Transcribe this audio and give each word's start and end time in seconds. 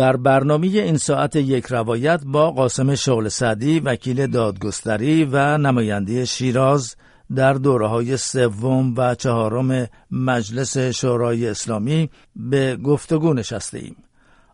در 0.00 0.16
برنامه 0.16 0.66
این 0.66 0.96
ساعت 0.96 1.36
یک 1.36 1.66
روایت 1.66 2.22
با 2.24 2.50
قاسم 2.50 2.94
شغل 2.94 3.28
سعدی 3.28 3.80
وکیل 3.80 4.26
دادگستری 4.26 5.24
و 5.24 5.58
نماینده 5.58 6.24
شیراز 6.24 6.96
در 7.34 7.52
دوره 7.52 7.86
های 7.88 8.16
سوم 8.16 8.94
و 8.96 9.14
چهارم 9.14 9.88
مجلس 10.10 10.78
شورای 10.78 11.48
اسلامی 11.48 12.10
به 12.36 12.76
گفتگو 12.76 13.34
نشسته 13.34 13.78
ایم. 13.78 13.96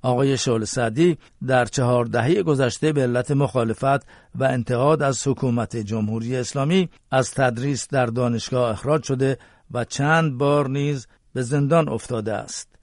آقای 0.03 0.37
شغل 0.37 0.65
سعدی 0.65 1.19
در 1.47 1.65
چهار 1.65 2.05
دهه 2.05 2.43
گذشته 2.43 2.93
به 2.93 3.03
علت 3.03 3.31
مخالفت 3.31 4.07
و 4.35 4.45
انتقاد 4.45 5.03
از 5.03 5.29
حکومت 5.29 5.77
جمهوری 5.77 6.37
اسلامی 6.37 6.89
از 7.11 7.31
تدریس 7.31 7.89
در 7.89 8.07
دانشگاه 8.07 8.71
اخراج 8.71 9.03
شده 9.03 9.39
و 9.71 9.85
چند 9.85 10.39
بار 10.39 10.69
نیز 10.69 11.07
به 11.33 11.43
زندان 11.43 11.89
افتاده 11.89 12.35
است. 12.35 12.76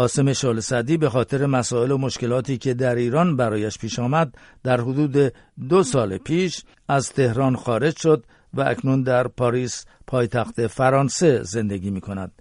قاسم 0.00 0.32
شال 0.32 0.60
صدی 0.60 0.96
به 0.96 1.08
خاطر 1.08 1.46
مسائل 1.46 1.90
و 1.90 1.98
مشکلاتی 1.98 2.58
که 2.58 2.74
در 2.74 2.94
ایران 2.94 3.36
برایش 3.36 3.78
پیش 3.78 3.98
آمد 3.98 4.34
در 4.62 4.80
حدود 4.80 5.32
دو 5.68 5.82
سال 5.82 6.18
پیش 6.18 6.64
از 6.88 7.12
تهران 7.12 7.56
خارج 7.56 7.96
شد 7.96 8.24
و 8.54 8.60
اکنون 8.60 9.02
در 9.02 9.28
پاریس 9.28 9.84
پایتخت 10.06 10.66
فرانسه 10.66 11.42
زندگی 11.42 11.90
می 11.90 12.00
کند. 12.00 12.32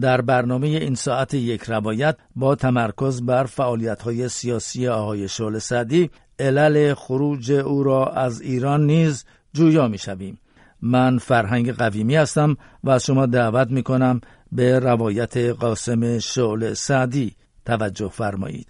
در 0.00 0.20
برنامه 0.20 0.66
این 0.66 0.94
ساعت 0.94 1.34
یک 1.34 1.62
روایت 1.62 2.16
با 2.36 2.54
تمرکز 2.54 3.22
بر 3.22 3.44
فعالیت 3.44 4.02
های 4.02 4.28
سیاسی 4.28 4.88
آقای 4.88 5.28
شال 5.28 5.58
صدی 5.58 6.10
علل 6.38 6.94
خروج 6.94 7.52
او 7.52 7.82
را 7.82 8.06
از 8.06 8.40
ایران 8.40 8.86
نیز 8.86 9.24
جویا 9.52 9.88
می 9.88 9.98
شویم. 9.98 10.38
من 10.82 11.18
فرهنگ 11.18 11.72
قویمی 11.72 12.16
هستم 12.16 12.56
و 12.84 12.90
از 12.90 13.04
شما 13.04 13.26
دعوت 13.26 13.70
می 13.70 13.82
کنم 13.82 14.20
به 14.52 14.78
روایت 14.78 15.36
قاسم 15.36 16.18
شعل 16.18 16.74
سعدی 16.74 17.36
توجه 17.64 18.08
فرمایید. 18.08 18.66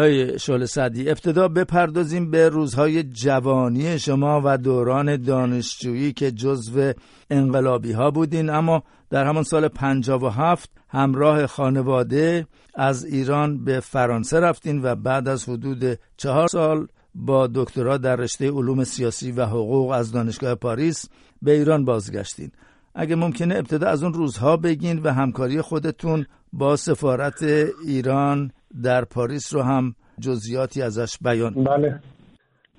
ای 0.00 0.38
شعل 0.38 0.64
سعدی 0.64 1.10
ابتدا 1.10 1.48
بپردازیم 1.48 2.30
به 2.30 2.48
روزهای 2.48 3.02
جوانی 3.02 3.98
شما 3.98 4.42
و 4.44 4.58
دوران 4.58 5.16
دانشجویی 5.16 6.12
که 6.12 6.30
جزو 6.30 6.92
انقلابی 7.30 7.92
ها 7.92 8.10
بودین. 8.10 8.50
اما 8.50 8.82
در 9.10 9.24
همان 9.26 9.42
سال 9.42 9.68
57 9.68 10.70
همراه 10.88 11.46
خانواده 11.46 12.46
از 12.74 13.04
ایران 13.04 13.64
به 13.64 13.80
فرانسه 13.80 14.40
رفتین 14.40 14.82
و 14.82 14.94
بعد 14.94 15.28
از 15.28 15.48
حدود 15.48 15.98
چهار 16.16 16.48
سال 16.48 16.86
با 17.14 17.46
دکترا 17.54 17.96
در 17.96 18.16
رشته 18.16 18.50
علوم 18.50 18.84
سیاسی 18.84 19.32
و 19.32 19.44
حقوق 19.44 19.90
از 19.90 20.12
دانشگاه 20.12 20.54
پاریس 20.54 21.08
به 21.42 21.52
ایران 21.52 21.84
بازگشتین. 21.84 22.50
اگه 22.94 23.16
ممکنه 23.16 23.54
ابتدا 23.54 23.86
از 23.86 24.02
اون 24.02 24.12
روزها 24.12 24.56
بگین 24.56 25.00
و 25.04 25.12
همکاری 25.12 25.60
خودتون 25.60 26.26
با 26.52 26.76
سفارت 26.76 27.42
ایران 27.86 28.50
در 28.82 29.04
پاریس 29.04 29.54
رو 29.54 29.62
هم 29.62 29.94
جزئیاتی 30.20 30.82
ازش 30.82 31.18
بیان 31.24 31.54
بله. 31.64 32.00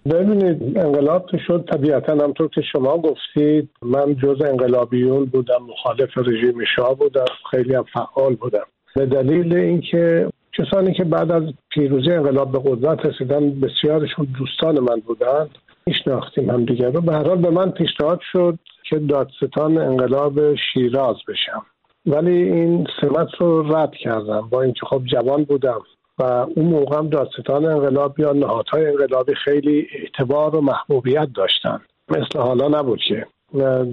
ببینید 0.05 0.77
انقلاب 0.77 1.25
که 1.31 1.37
شد. 1.47 1.65
طبیعتا 1.71 2.13
همطور 2.13 2.47
که 2.47 2.61
شما 2.71 2.97
گفتید 2.97 3.69
من 3.81 4.15
جز 4.15 4.41
انقلابیون 4.41 5.25
بودم 5.25 5.63
مخالف 5.69 6.17
رژیم 6.17 6.55
شاه 6.75 6.95
بودم 6.95 7.25
خیلی 7.51 7.75
هم 7.75 7.85
فعال 7.93 8.35
بودم. 8.35 8.65
به 8.95 9.05
دلیل 9.05 9.53
اینکه 9.53 10.29
کسانی 10.59 10.93
که 10.93 11.03
بعد 11.03 11.31
از 11.31 11.43
پیروزی 11.69 12.11
انقلاب 12.11 12.51
به 12.51 12.59
قدرت 12.65 13.05
رسیدن 13.05 13.59
بسیارشون 13.59 14.27
دوستان 14.39 14.79
من 14.79 14.99
بودند 14.99 15.49
میشناختیم 15.85 16.49
هم 16.49 16.65
دیگر 16.65 16.89
رو. 16.89 17.01
به 17.01 17.13
هر 17.13 17.27
حال 17.27 17.37
به 17.37 17.49
من 17.49 17.71
پیشنهاد 17.71 18.19
شد 18.31 18.59
که 18.89 18.99
دادستان 18.99 19.77
انقلاب 19.77 20.55
شیراز 20.55 21.15
بشم. 21.27 21.65
ولی 22.05 22.43
این 22.43 22.87
سمت 23.01 23.35
رو 23.39 23.75
رد 23.75 23.91
کردم. 23.91 24.49
با 24.49 24.61
اینکه 24.61 24.85
خب 24.85 25.01
جوان 25.05 25.43
بودم 25.43 25.81
و 26.19 26.23
اون 26.23 26.65
موقع 26.65 26.97
هم 26.97 27.09
دادستان 27.09 27.65
انقلاب 27.65 28.19
یا 28.19 28.33
نهادهای 28.33 28.85
انقلابی 28.85 29.33
خیلی 29.35 29.87
اعتبار 30.01 30.55
و 30.55 30.61
محبوبیت 30.61 31.27
داشتن. 31.35 31.81
مثل 32.09 32.39
حالا 32.39 32.67
نبود 32.67 32.99
که. 33.07 33.27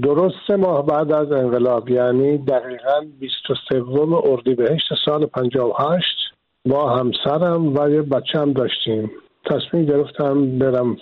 درست 0.03 0.35
سه 0.47 0.57
ماه 0.57 0.87
بعد 0.87 1.13
از 1.13 1.33
انقلاب 1.33 1.89
یعنی 1.91 2.39
دقیقا 2.39 3.07
23 3.21 3.83
اردیبهشت 4.25 4.89
سال 5.05 5.27
58 5.27 6.26
با 6.67 6.91
همسرم 6.91 7.77
و 7.77 7.91
یه 7.91 8.03
بچه 8.03 8.39
هم 8.39 8.53
داشتیم. 8.53 9.11
تصمیم 9.45 9.85
گرفتم 9.85 10.59
برم 10.59 10.97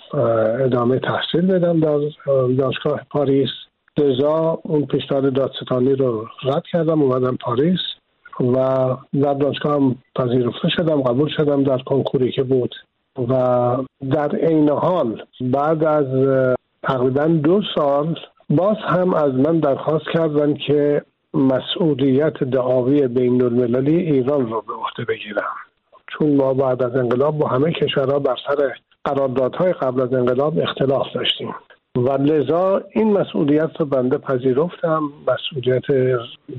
ادامه 0.59 0.99
تحصیل 0.99 1.41
بدم 1.41 1.79
در 1.79 1.99
دانشگاه 2.57 3.01
پاریس. 3.11 3.49
لذا 3.97 4.59
اون 4.63 4.85
پیشنهاد 4.85 5.33
دادستانی 5.33 5.95
رو 5.95 6.25
رد 6.43 6.63
کردم 6.71 7.01
اومدم 7.01 7.35
پاریس 7.35 7.79
و 8.39 8.53
در 9.21 9.33
دانشگاه 9.33 9.75
هم 9.75 9.95
پذیرفته 10.15 10.69
شدم 10.69 11.01
قبول 11.01 11.29
شدم 11.37 11.63
در 11.63 11.77
کنکوری 11.77 12.31
که 12.31 12.43
بود. 12.43 12.75
و 13.29 13.77
در 14.11 14.35
عین 14.35 14.69
حال 14.69 15.21
بعد 15.41 15.83
از 15.83 16.05
تقریبا 16.83 17.25
دو 17.25 17.61
سال 17.75 18.19
باز 18.49 18.77
هم 18.77 19.13
از 19.13 19.33
من 19.33 19.59
درخواست 19.59 20.05
کردن 20.13 20.53
که 20.53 21.01
مسئولیت 21.35 22.43
دعاوی 22.43 23.07
بین 23.07 23.41
المللی 23.41 23.95
ایران 23.95 24.49
رو 24.49 24.61
به 24.61 24.73
عهده 24.73 25.13
بگیرم. 25.13 25.55
چون 26.07 26.35
ما 26.35 26.53
بعد 26.53 26.83
از 26.83 26.95
انقلاب 26.95 27.37
با 27.37 27.47
همه 27.47 27.71
کشورها 27.71 28.19
بر 28.19 28.35
سر 28.47 28.73
قراردادهای 29.05 29.73
قبل 29.73 30.01
از 30.01 30.13
انقلاب 30.13 30.59
اختلاف 30.59 31.07
داشتیم. 31.15 31.55
و 31.95 32.09
لذا 32.09 32.81
این 32.91 33.13
مسئولیت 33.13 33.69
رو 33.79 33.85
بنده 33.85 34.17
پذیرفتم. 34.17 35.01
مسئولیت 35.27 35.85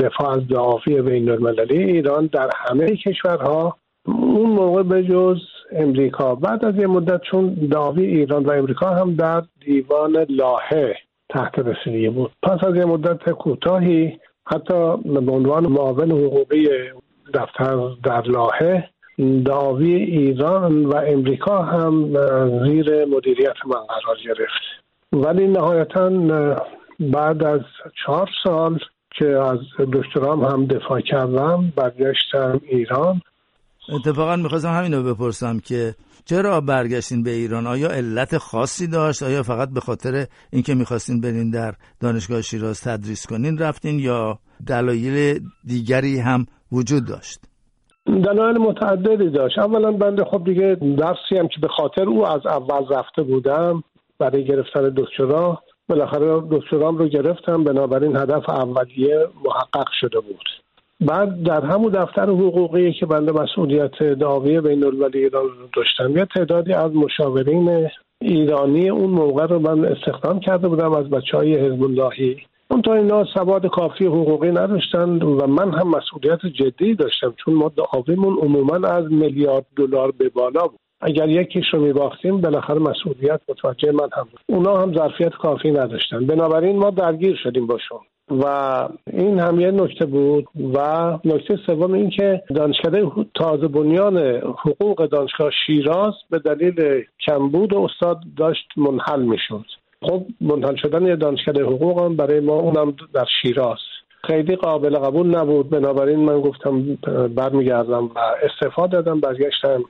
دفاع 0.01 0.31
از 0.31 0.49
دعاوی 0.49 1.03
بین 1.03 1.31
المللی 1.31 1.79
ایران 1.79 2.27
در 2.33 2.51
همه 2.55 2.97
کشورها. 2.97 3.77
اون 4.07 4.51
موقع 4.51 4.83
به 4.83 5.05
جز 5.05 5.39
امریکا. 5.73 6.35
بعد 6.35 6.65
از 6.65 6.77
یه 6.77 6.87
مدت 6.87 7.21
چون 7.31 7.55
دعاوی 7.55 8.07
ایران 8.07 8.45
و 8.45 8.51
امریکا 8.51 8.91
هم 8.91 9.15
در 9.15 9.43
دیوان 9.65 10.27
لاهه 10.29 10.97
تحت 11.29 11.59
رسیدگی 11.59 12.09
بود. 12.09 12.33
پس 12.43 12.65
از 12.65 12.77
یه 12.77 12.85
مدت 12.85 13.31
کوتاهی 13.31 14.19
حتی 14.47 14.97
به 14.97 15.33
عنوان 15.33 15.67
معاون 15.67 16.11
حقوقی 16.11 16.69
دفتر 17.35 17.89
در 18.05 18.23
لاهه 18.23 18.89
دعاوی 19.45 19.95
ایران 19.95 20.87
و 20.87 20.97
امریکا 20.97 21.63
هم 21.63 22.07
زیر 22.65 23.05
مدیریت 23.05 23.57
من 23.67 23.81
قرار 23.81 24.17
گرفت. 24.25 24.63
ولی 25.13 25.47
نهایتا 25.47 26.11
بعد 27.01 27.45
از 27.45 27.61
چهار 28.05 28.29
سال 28.45 28.79
که 29.11 29.27
از 29.27 29.59
دکترام 29.93 30.45
هم 30.45 30.67
دفاع 30.67 31.01
کردم 31.01 31.73
برگشتم 31.77 32.61
ایران. 32.63 33.21
اتفاقا 33.89 34.37
می‌خواستم 34.37 34.69
همین 34.69 34.95
رو 34.95 35.15
بپرسم 35.15 35.59
که 35.59 35.95
چرا 36.25 36.61
برگشتین 36.61 37.23
به 37.23 37.31
ایران؟ 37.31 37.67
آیا 37.67 37.89
علت 37.89 38.39
خاصی 38.39 38.87
داشت؟ 38.87 39.23
آیا 39.23 39.43
فقط 39.43 39.69
به 39.71 39.81
خاطر 39.81 40.27
اینکه 40.53 40.75
می‌خواستین 40.75 41.21
برین 41.21 41.51
در 41.51 41.75
دانشگاه 42.01 42.43
شیراز 42.43 42.81
تدریس 42.83 43.27
کنین 43.27 43.59
رفتین 43.59 43.99
یا 43.99 44.39
دلایل 44.67 45.41
دیگری 45.65 46.19
هم 46.19 46.47
وجود 46.73 47.07
داشت؟ 47.07 47.41
دلایل 48.07 48.59
متعددی 48.59 49.31
داشت. 49.31 49.59
اولا 49.59 49.93
بنده 49.93 50.25
خب 50.25 50.45
دیگه 50.45 50.77
درسی 50.99 51.39
هم 51.39 51.49
که 51.49 51.61
به 51.61 51.69
خاطر 51.69 52.09
او 52.09 52.27
از 52.27 52.47
اول 52.47 52.95
رفته 52.97 53.23
بودم 53.23 53.83
برای 54.19 54.45
گرفتن 54.45 54.95
دکترا 54.97 55.63
بالاخره 55.89 56.43
دکترام 56.51 56.99
رو 56.99 57.09
گرفتم. 57.09 57.65
بنابراین 57.65 58.17
هدف 58.17 58.49
اولیه 58.49 59.27
محقق 59.45 59.87
شده 60.01 60.21
بود. 60.21 60.66
بعد 61.01 61.43
در 61.43 61.65
همون 61.65 61.93
دفتر 61.93 62.31
حقوقی 62.31 62.93
که 62.93 63.07
بنده 63.07 63.33
مسئولیت 63.33 64.03
دعاوی 64.03 64.61
بین 64.61 64.85
المللی 64.85 65.19
ایران 65.19 65.47
داشتم 65.77 66.17
یه 66.17 66.27
تعدادی 66.37 66.73
از 66.73 66.93
مشاورین 66.93 67.89
ایرانی 68.21 68.89
اون 68.89 69.11
موقع 69.11 69.47
رو 69.47 69.59
من 69.59 69.85
استخدام 69.85 70.41
کرده 70.41 70.69
بودم 70.69 70.93
از 70.93 71.11
بچه 71.11 71.37
های 71.37 71.57
حزب 71.57 71.83
اون 72.71 72.83
تا 72.83 72.95
اینا 72.95 73.25
سواد 73.35 73.67
کافی 73.67 74.07
حقوقی 74.07 74.51
نداشتن 74.51 75.23
و 75.23 75.47
من 75.47 75.73
هم 75.73 75.89
مسئولیت 75.89 76.47
جدی 76.47 76.95
داشتم 76.95 77.35
چون 77.45 77.55
ما 77.55 77.73
دعاویمون 77.77 78.39
عموما 78.39 78.89
از 78.89 79.05
میلیارد 79.13 79.67
دلار 79.77 80.11
به 80.11 80.29
بالا 80.29 80.67
بود. 80.67 80.79
اگر 81.01 81.29
یکیش 81.29 81.65
رو 81.73 81.81
میباختیم 81.81 82.41
بالاخره 82.41 82.79
مسئولیت 82.79 83.41
متوجه 83.49 83.93
من 83.93 84.09
هم 84.17 84.23
بود. 84.23 84.41
اونا 84.47 84.77
هم 84.77 84.95
ظرفیت 84.95 85.33
کافی 85.35 85.71
نداشتن. 85.71 86.27
بنابراین 86.27 86.77
ما 86.77 86.91
درگیر 86.91 87.37
شدیم 87.43 87.67
باشون 87.67 87.99
و 88.31 88.45
این 89.13 89.41
هم 89.41 89.61
یه 89.61 89.71
نکته 89.71 90.07
بود 90.07 90.47
و 90.75 90.79
نکته 91.25 91.57
سوم 91.67 91.93
این 91.93 92.11
که 92.11 92.43
دانشکده 92.55 93.07
تازه 93.35 93.69
بنیان 93.69 94.19
حقوق 94.37 95.07
دانشگاه 95.07 95.51
شیراز 95.67 96.15
به 96.31 96.39
دلیل 96.39 97.05
کمبود 97.27 97.75
استاد 97.75 98.19
داشت 98.37 98.67
منحل 98.77 99.23
می‌شد. 99.23 99.65
خب 100.03 100.23
منحل 100.41 100.77
شدن 100.77 101.07
یه 101.07 101.17
دانشکده 101.17 101.65
حقوق 101.65 102.01
هم 102.05 102.17
برای 102.17 102.41
ما 102.41 102.55
اونم 102.55 102.97
در 103.15 103.27
شیراز. 103.43 103.79
خیلی 104.25 104.57
قابل 104.57 104.99
قبول 104.99 105.37
نبود. 105.37 105.71
بنابراین 105.71 106.19
من 106.19 106.41
گفتم 106.41 106.99
برمیگردم 107.35 108.05
و 108.05 108.19
استفاده 108.43 109.03
دادم 109.03 109.21
برگشتم 109.21 109.85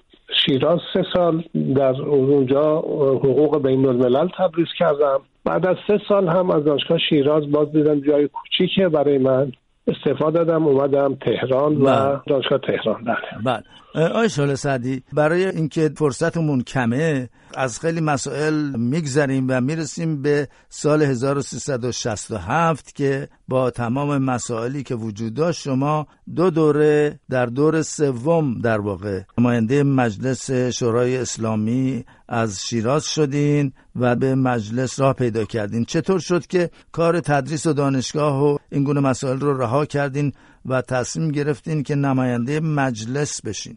شیراز 0.47 0.81
سه 0.93 1.03
سال 1.15 1.45
در 1.77 2.03
اونجا 2.03 2.79
حقوق 3.25 3.63
بین 3.63 3.87
الملل 3.87 4.29
تدریس 4.39 4.69
کردم. 4.79 5.21
بعد 5.45 5.67
از 5.67 5.77
سه 5.87 6.01
سال 6.09 6.29
هم 6.29 6.51
از 6.51 6.65
دانشگاه 6.65 6.99
شیراز 6.99 7.51
باز 7.51 7.73
دیدم 7.73 8.01
جای 8.01 8.29
کوچیکه 8.29 8.89
برای 8.89 9.19
من. 9.19 9.53
استفاده 9.87 10.45
دادم 10.45 10.67
اومدم 10.67 11.15
تهران 11.15 11.77
و 11.77 11.85
بله. 11.85 12.21
دانشگاه 12.27 12.59
تهران. 12.59 13.05
بله. 13.45 13.63
آقای 13.97 14.29
شال 14.29 14.55
سعدی 14.55 15.03
برای 15.13 15.47
اینکه 15.47 15.91
فرصتمون 15.97 16.63
کمه 16.63 17.29
از 17.55 17.81
خیلی 17.81 18.01
مسائل 18.01 18.77
میگذریم 18.77 19.47
و 19.49 19.61
می‌رسیم 19.61 20.23
به 20.23 20.49
سال 20.69 21.03
1367 21.03 22.95
که 22.95 23.29
با 23.49 23.71
تمام 23.71 24.19
مسائلی 24.19 24.83
که 24.83 24.95
وجود 24.95 25.35
داشت 25.35 25.63
شما 25.63 26.07
دو 26.35 26.51
دوره 26.51 27.21
در 27.31 27.47
دور 27.47 27.83
سوم 27.83 28.61
در 28.61 28.81
واقع 28.81 29.23
نماینده 29.39 29.83
مجلس 29.83 30.51
شورای 30.51 31.17
اسلامی 31.17 32.05
از 32.29 32.67
شیراز 32.67 33.05
شدین 33.05 33.73
و 33.97 34.17
به 34.17 34.35
مجلس 34.35 35.01
راه 35.01 35.13
پیدا 35.13 35.45
کردین. 35.45 35.85
چطور 35.85 36.19
شد 36.21 36.47
که 36.47 36.71
کار 36.93 37.21
تدریس 37.21 37.67
و 37.67 37.73
دانشگاه 37.73 38.45
و 38.45 38.57
این 38.73 38.85
گونه 38.85 39.01
مسائل 39.01 39.41
رو 39.41 39.63
رها 39.63 39.87
کردین 39.87 40.33
و 40.67 40.83
تصمیم 40.83 41.31
گرفتین 41.31 41.83
که 41.83 41.95
نماینده 41.95 42.61
مجلس 42.61 43.41
بشین؟ 43.43 43.77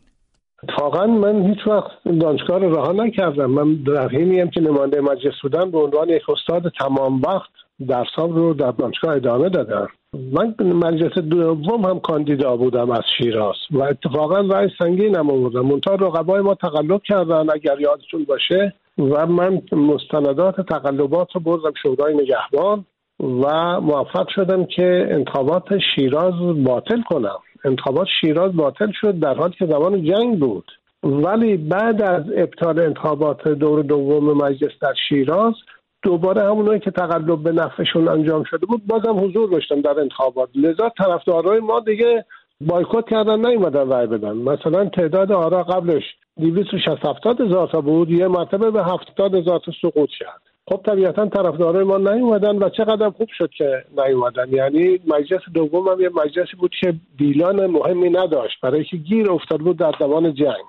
اتفاقا 0.64 1.08
من 1.08 1.46
هیچ 1.50 1.68
وقت 1.68 1.92
دانشگاه 2.20 2.60
رو 2.60 2.76
رها 2.76 2.92
نکردم. 2.92 3.46
من 3.46 3.76
در 3.76 4.08
حینی 4.10 4.40
هم 4.40 4.50
که 4.50 4.62
نماینده 4.62 5.02
مجلس 5.02 5.34
بودم 5.42 5.72
به 5.72 5.80
عنوان 5.80 6.10
یک 6.10 6.30
استاد 6.30 6.72
تمام 6.80 7.22
وقت 7.22 7.50
درسام 7.88 8.36
رو 8.36 8.54
در 8.54 8.72
دانشگاه 8.72 9.16
ادامه 9.16 9.50
دادم. 9.50 9.88
من 10.14 10.56
مجلس 10.60 11.18
دوم 11.18 11.86
هم 11.86 12.00
کاندیدا 12.00 12.58
بودم 12.58 12.92
از 12.92 13.04
شیراز 13.18 13.56
و 13.72 13.84
اتفاقا 13.84 14.40
رأی 14.40 14.70
سنگین 14.80 15.16
هم 15.16 15.32
آوردم. 15.32 15.66
منتها 15.66 15.96
رقبای 15.96 16.42
ما 16.42 16.56
تقلب 16.56 17.02
کردن 17.04 17.50
اگر 17.54 17.80
یادتون 17.80 18.24
باشه 18.24 18.74
و 18.98 19.28
من 19.28 19.62
مستندات 19.72 20.62
تقلبات 20.62 21.28
رو 21.36 21.42
بردم 21.42 21.74
شورای 21.82 22.14
نگهبان 22.14 22.86
و 23.20 23.82
موفق 23.82 24.28
شدم 24.36 24.66
که 24.66 25.08
انتخابات 25.12 25.64
شیراز 25.96 26.64
باطل 26.64 27.02
کنم. 27.02 27.40
انتخابات 27.66 28.08
شیراز 28.22 28.56
باطل 28.56 28.92
شد 29.02 29.20
در 29.20 29.34
حالی 29.34 29.54
که 29.60 29.66
زمان 29.66 30.04
جنگ 30.04 30.40
بود. 30.40 30.72
ولی 31.04 31.58
بعد 31.58 32.02
از 32.02 32.24
ابطال 32.36 32.80
انتخابات 32.80 33.48
دور 33.48 33.84
دوم 33.84 34.38
مجلس 34.38 34.72
در 34.82 34.94
شیراز 35.10 35.54
دوباره 36.02 36.44
همونایی 36.44 36.80
که 36.80 36.92
تقلب 36.92 37.44
به 37.44 37.52
نفعشون 37.52 38.08
انجام 38.08 38.44
شده 38.44 38.66
بود 38.66 38.88
بازم 38.88 39.20
حضور 39.26 39.50
داشتن 39.50 39.82
در 39.82 40.00
انتخابات. 40.00 40.50
لذا 40.56 40.92
طرفدارای 40.98 41.60
ما 41.60 41.80
دیگه 41.80 42.26
بایکوت 42.62 43.10
کردن 43.10 43.46
نیومدن 43.46 43.90
رای 43.90 44.08
بدن. 44.08 44.38
مثلا 44.38 44.86
تعداد 44.86 45.32
آرا 45.32 45.64
قبلش 45.64 46.04
260 46.40 47.42
هزار 47.42 47.68
تا 47.68 47.82
بود 47.82 48.12
یه 48.12 48.28
مرتبه 48.28 48.72
به 48.72 48.84
70 48.84 49.36
هزار 49.36 49.60
تا 49.60 49.72
سقوط 49.82 50.10
شد 50.10 50.49
خب 50.70 50.82
طبیعتا 50.86 51.26
طرفدارای 51.26 51.84
ما 51.84 51.98
نیومدن 51.98 52.58
و 52.58 52.70
چقدر 52.70 53.10
خوب 53.10 53.28
شد 53.38 53.50
که 53.58 53.84
نیومدن. 53.98 54.50
یعنی 54.50 55.00
مجلس 55.08 55.42
دوم 55.54 55.88
هم 55.88 56.02
یه 56.02 56.10
مجلسی 56.10 56.58
بود 56.58 56.72
که 56.82 56.94
دیلان 57.18 57.66
مهمی 57.66 58.10
نداشت 58.10 58.62
برای 58.62 58.84
که 58.84 58.98
گیر 58.98 59.32
افتاد 59.32 59.60
بود 59.60 59.78
در 59.78 59.92
زمان 60.00 60.34
جنگ. 60.34 60.66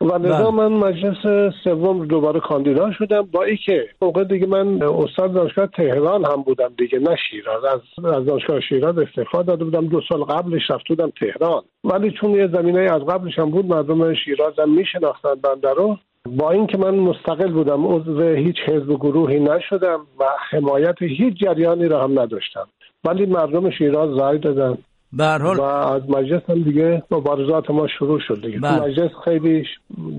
و 0.00 0.14
لذا 0.14 0.50
بله. 0.50 0.50
من 0.50 0.72
مجلس 0.72 1.52
سوم 1.64 2.06
دوباره 2.06 2.40
کاندیدا 2.40 2.92
شدم 2.92 3.22
با 3.22 3.44
اینکه 3.44 3.88
موقع 4.02 4.24
دیگه 4.24 4.46
من 4.46 4.82
استاد 4.82 5.32
دانشگاه 5.32 5.66
تهران 5.66 6.24
هم 6.24 6.42
بودم 6.42 6.70
دیگه 6.78 6.98
نه 6.98 7.16
شیراز. 7.30 7.64
از 7.64 8.04
از 8.04 8.26
دانشگاه 8.26 8.60
شیراز 8.60 8.98
استفاده 8.98 9.46
داده 9.46 9.64
بودم. 9.64 9.86
دو 9.86 10.00
سال 10.08 10.24
قبلش 10.24 10.70
رفت 10.70 10.88
بودم 10.88 11.12
تهران. 11.20 11.62
ولی 11.84 12.10
چون 12.20 12.30
یه 12.30 12.48
زمینه 12.48 12.80
از 12.80 13.02
قبلش 13.02 13.38
هم 13.38 13.50
بود 13.50 13.66
مردم 13.66 14.14
شیراز 14.14 14.58
هم 14.58 14.70
میشناختن 14.70 15.34
بنده 15.34 15.70
رو. 15.70 15.98
با 16.28 16.50
اینکه 16.50 16.78
من 16.78 16.94
مستقل 16.94 17.52
بودم 17.52 17.86
عضو 17.86 18.22
هیچ 18.22 18.56
حزب 18.66 18.90
و 18.90 18.96
گروهی 18.96 19.40
نشدم 19.40 20.06
و 20.20 20.24
حمایت 20.50 20.94
هیچ 21.00 21.34
جریانی 21.34 21.88
را 21.88 22.04
هم 22.04 22.20
نداشتم. 22.20 22.68
ولی 23.04 23.26
مردم 23.26 23.70
شیراز 23.70 24.18
رای 24.18 24.38
دادن. 24.38 24.78
حال 25.18 25.56
و 25.58 25.62
از 25.62 26.02
مجلس 26.10 26.42
هم 26.48 26.62
دیگه 26.62 27.02
مبارزات 27.10 27.70
ما 27.70 27.86
شروع 27.98 28.20
شد 28.28 28.40
دیگه. 28.42 28.58
بر... 28.58 28.80
مجلس 28.80 29.10
خیلی 29.24 29.64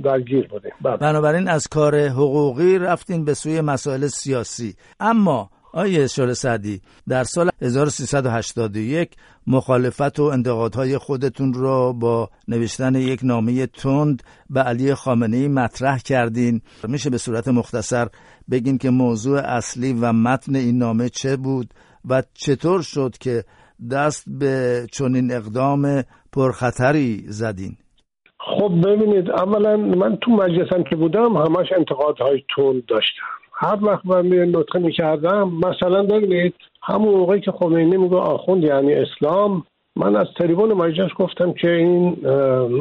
درگیر 0.04 0.48
بودیم. 0.48 0.72
بر. 0.82 0.98
بنابراین 0.98 1.48
از 1.48 1.68
کار 1.68 1.96
حقوقی 1.96 2.80
رفتین 2.80 3.26
به 3.26 3.34
سوی 3.34 3.62
مسائل 3.62 4.08
سیاسی. 4.08 4.74
اما 5.00 5.50
آیه 5.76 6.08
شال 6.08 6.34
سعدی 6.34 6.82
در 7.08 7.24
سال 7.24 7.50
1381 7.62 9.10
مخالفت 9.48 10.20
و 10.20 10.24
انتقادهای 10.24 10.98
خودتون 10.98 11.54
را 11.54 11.94
با 11.94 12.30
نوشتن 12.48 12.96
یک 12.96 13.20
نامه 13.24 13.66
تند 13.66 14.24
به 14.50 14.60
علی 14.60 14.94
خامنه 14.94 15.48
مطرح 15.48 15.98
کردین. 15.98 16.62
میشه 16.88 17.10
به 17.10 17.18
صورت 17.18 17.48
مختصر 17.48 18.08
بگین 18.52 18.78
که 18.78 18.90
موضوع 18.90 19.40
اصلی 19.40 19.94
و 19.94 20.14
متن 20.14 20.56
این 20.56 20.78
نامه 20.78 21.10
چه 21.10 21.38
بود 21.38 21.68
و 22.10 22.24
چطور 22.34 22.82
شد 22.82 23.18
که 23.20 23.44
دست 23.92 24.26
به 24.28 24.86
چنین 24.92 25.32
اقدام 25.32 26.04
پرخطری 26.34 27.24
زدین؟ 27.28 27.78
خب 28.40 28.72
ببینید 28.86 29.30
اولا 29.32 29.78
من 29.78 30.18
تو 30.22 30.32
مجلسم 30.32 30.84
که 30.90 30.96
بودم 30.96 31.38
همش 31.38 31.68
انتقادهای 31.78 32.44
تند 32.56 32.86
داشتم. 32.86 33.45
هر 33.58 33.78
وقت 33.82 34.06
من 34.06 34.26
می 34.26 34.38
نطقه 34.38 34.80
می‌کردم 34.80 35.52
مثلا 35.66 36.04
ببینید 36.04 36.56
همون 36.84 37.16
موقعی 37.16 37.42
که 37.42 37.52
خمینی 37.52 37.98
میگه 37.98 38.16
آخوند 38.16 38.64
یعنی 38.64 38.94
اسلام 38.94 39.64
من 39.96 40.16
از 40.16 40.28
تریبون 40.40 40.74
مجلس 40.74 41.12
گفتم 41.20 41.54
که 41.54 41.72
این 41.72 42.28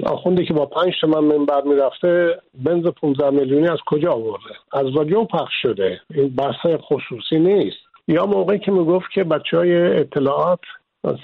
آخوندی 0.06 0.46
که 0.46 0.54
با 0.54 0.66
پنج 0.66 0.92
تومن 1.00 1.24
منبر 1.24 1.62
می‌رفته 1.62 2.40
بنز 2.64 2.86
15 2.86 3.30
میلیونی 3.30 3.68
از 3.68 3.78
کجا 3.86 4.12
آورده؟ 4.12 4.54
از 4.72 4.96
رادیو 4.96 5.24
پخش 5.24 5.52
شده. 5.62 6.00
این 6.14 6.28
بحث 6.28 6.66
خصوصی 6.80 7.38
نیست. 7.38 7.76
یا 8.08 8.26
موقعی 8.26 8.58
که 8.58 8.70
می‌گفت 8.70 9.10
که 9.14 9.24
بچه 9.24 9.56
های 9.56 9.76
اطلاعات 9.76 10.60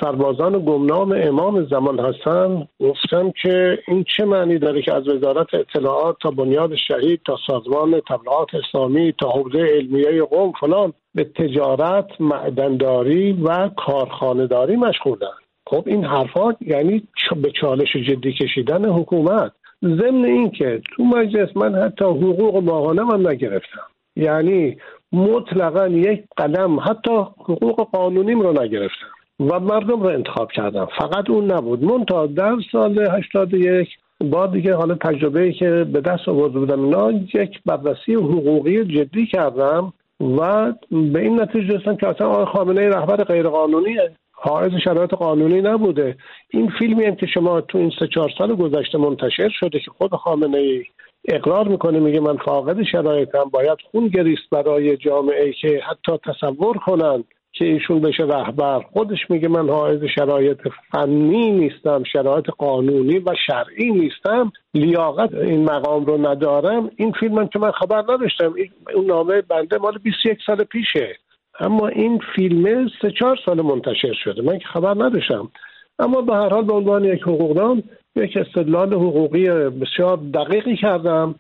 سربازان 0.01 0.65
گمنام 0.65 1.13
امام 1.13 1.67
زمان 1.67 2.01
هستن 2.01 2.69
گفتم 2.81 3.33
که 3.43 3.79
این 3.89 4.05
چه 4.17 4.25
معنی 4.25 4.59
داره 4.59 4.83
که 4.83 4.95
از 4.95 5.09
وزارت 5.09 5.55
اطلاعات 5.55 6.17
تا 6.23 6.31
بنیاد 6.31 6.75
شهید 6.75 7.21
تا 7.25 7.37
سازمان 7.47 8.01
تبلیغات 8.09 8.49
اسلامی 8.55 9.15
تا 9.21 9.31
حوزه 9.31 9.59
علمیه 9.59 10.23
قوم 10.23 10.53
فلان 10.61 10.93
به 11.15 11.25
تجارت 11.25 12.21
معدنداری 12.21 13.33
و 13.33 13.69
کارخانهداری 13.69 14.77
مشغولن 14.77 15.41
خب 15.67 15.85
این 15.87 16.05
حرفات 16.05 16.57
یعنی 16.61 17.03
به 17.37 17.51
چالش 17.51 17.97
جدی 17.97 18.33
کشیدن 18.33 18.85
حکومت. 18.85 19.53
ضمن 19.83 20.25
اینکه 20.25 20.83
تو 20.97 21.05
مجلس 21.05 21.57
من 21.57 21.75
حتی 21.75 22.05
حقوق 22.05 22.57
ماهانه 22.65 23.03
من 23.03 23.27
نگرفتم. 23.27 23.87
یعنی 24.17 24.77
مطلقا 25.13 25.89
یک 25.89 26.25
قدم 26.39 26.81
حتی 26.81 27.17
حقوق 27.39 27.91
قانونیم 27.91 28.41
رو 28.41 28.63
نگرفتم. 28.63 29.20
و 29.41 29.61
مردم 29.61 30.03
رو 30.03 30.07
انتخاب 30.07 30.53
کردم 30.53 30.89
فقط 30.99 31.31
اون 31.31 31.51
نبود. 31.51 31.85
منتها 31.85 32.27
در 32.27 32.57
سال 32.73 32.99
81 32.99 33.89
با 34.21 34.47
دیگه 34.47 34.75
حالا 34.75 34.95
تجربه 34.95 35.53
که 35.53 35.85
به 35.93 36.01
دست 36.01 36.29
آورده 36.29 36.59
بودم 36.59 36.85
اینا 36.85 37.13
یک 37.35 37.61
بررسی 37.67 38.15
حقوقی 38.15 38.85
جدی 38.85 39.27
کردم 39.27 39.93
و 40.21 40.73
به 40.91 41.21
این 41.21 41.41
نتیجه 41.41 41.75
رسیدم 41.75 41.97
که 41.97 42.09
اصلا 42.09 42.29
آقای 42.29 42.45
خامنه 42.45 42.89
رهبر 42.89 43.25
غیرقانونیه 43.25 44.11
حائز 44.33 44.73
شرایط 44.85 45.15
قانونی 45.15 45.61
نبوده. 45.61 46.17
این 46.51 46.71
فیلمی 46.79 47.05
هم 47.05 47.15
که 47.15 47.27
شما 47.27 47.61
تو 47.61 47.79
این 47.79 47.93
سه 47.99 48.07
چهار 48.07 48.31
سال 48.39 48.55
گذشته 48.55 48.99
منتشر 48.99 49.49
شده 49.49 49.81
که 49.81 49.91
خود 49.99 50.15
خامنه 50.15 50.59
ای 50.59 50.85
اقرار 51.29 51.69
می‌کنه 51.69 51.99
میگه 51.99 52.21
من 52.21 52.37
فاقد 52.37 52.83
شرایطم 52.83 53.45
باید 53.53 53.79
خون 53.91 54.09
گریست 54.09 54.51
برای 54.51 54.97
جامعه 54.97 55.53
که 55.53 55.81
حتی 55.91 56.19
تصور 56.27 56.77
کنند 56.77 57.25
که 57.61 57.67
ایشون 57.67 58.01
بشه 58.01 58.23
رهبر. 58.23 58.81
خودش 58.93 59.19
میگه 59.31 59.49
من 59.49 59.69
حائز 59.69 60.05
شرایط 60.15 60.59
فنی 60.93 61.51
نیستم 61.51 62.03
شرایط 62.13 62.51
قانونی 62.59 63.19
و 63.19 63.35
شرعی 63.47 63.91
نیستم. 63.91 64.53
لیاقت 64.75 65.35
این 65.35 65.65
مقام 65.65 66.05
رو 66.05 66.27
ندارم. 66.27 66.91
این 66.97 67.13
فیلم 67.13 67.35
من 67.35 67.49
که 67.49 67.59
من 67.59 67.71
خبر 67.71 68.03
نداشتم 68.03 68.55
اون 68.95 69.07
نامه 69.07 69.43
بنده 69.43 69.79
مال 69.79 69.99
21 69.99 70.39
سال 70.47 70.65
پیشه. 70.65 71.17
اما 71.61 71.89
این 71.89 72.21
فیلم 72.37 72.89
سه 73.03 73.11
چهار 73.11 73.39
سال 73.47 73.61
منتشر 73.61 74.13
شده. 74.25 74.43
من 74.43 74.59
که 74.59 74.67
خبر 74.67 75.05
نداشتم. 75.05 75.51
اما 75.99 76.21
به 76.21 76.35
هر 76.35 76.49
حال 76.49 76.65
به 76.65 76.73
عنوان 76.73 77.05
یک 77.05 77.23
حقوقدان 77.23 77.83
یک 78.17 78.37
استدلال 78.37 78.95
حقوقی 78.95 79.49
بسیار 79.51 80.17
دقیقی 80.35 80.77
کردم 80.77 81.35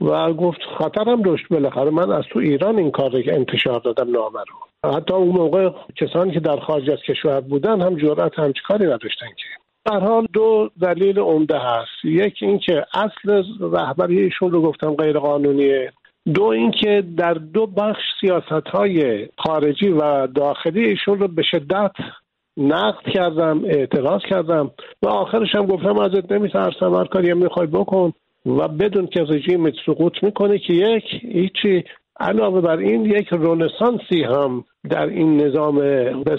و 0.00 0.32
گفت 0.32 0.60
خطرم 0.78 1.22
داشت 1.22 1.48
بالاخره. 1.50 1.90
من 1.90 2.12
از 2.12 2.24
تو 2.32 2.38
ایران 2.38 2.78
این 2.78 2.90
کار 2.90 3.10
رو 3.10 3.22
انتشار 3.26 3.80
دادم 3.80 4.10
نامه 4.10 4.40
رو. 4.40 4.73
حتی 4.92 5.14
اون 5.14 5.28
موقع 5.28 5.70
کسانی 5.96 6.32
که 6.32 6.40
در 6.40 6.56
خارج 6.56 6.90
از 6.90 6.98
کشور 7.08 7.40
بودن 7.40 7.80
هم 7.80 7.96
جرأت 7.96 8.38
همچی 8.38 8.60
کاری 8.68 8.84
نداشتن 8.84 9.26
که. 9.26 9.46
در 9.84 10.00
حال 10.00 10.26
دو 10.32 10.70
دلیل 10.82 11.18
عمده 11.18 11.58
هست. 11.58 12.04
یکی 12.04 12.46
اینکه 12.46 12.86
اصل 12.94 13.42
رهبری 13.60 14.20
ایشون 14.20 14.50
رو 14.50 14.62
گفتم 14.62 14.94
غیر 14.94 15.18
قانونیه 15.18 15.92
دو 16.34 16.44
اینکه 16.44 17.04
در 17.16 17.34
دو 17.34 17.66
بخش 17.66 18.02
سیاست 18.20 18.68
های 18.72 19.28
خارجی 19.38 19.88
و 19.88 20.26
داخلی 20.26 20.84
ایشون 20.84 21.18
رو 21.18 21.28
به 21.28 21.42
شدت 21.42 21.92
نقد 22.56 23.08
کردم 23.14 23.64
اعتراض 23.64 24.20
کردم 24.30 24.70
و 25.02 25.08
آخرش 25.08 25.54
هم 25.54 25.66
گفتم 25.66 25.98
ازت 25.98 26.32
نمیترسم 26.32 26.94
هر 26.94 27.04
کاری 27.04 27.34
می‌خوای 27.34 27.66
بکن 27.66 28.12
و 28.46 28.68
بدون 28.68 29.06
که 29.06 29.20
رژیم 29.20 29.72
سقوط 29.86 30.22
می‌کنه 30.22 30.58
که 30.58 30.72
یک 30.72 31.04
هیچی 31.22 31.84
علاوه 32.20 32.60
بر 32.60 32.76
این 32.76 33.04
یک 33.04 33.28
رونسانسی 33.28 34.22
هم 34.22 34.64
در 34.90 35.06
این 35.06 35.42
نظام 35.42 35.76
به 36.22 36.38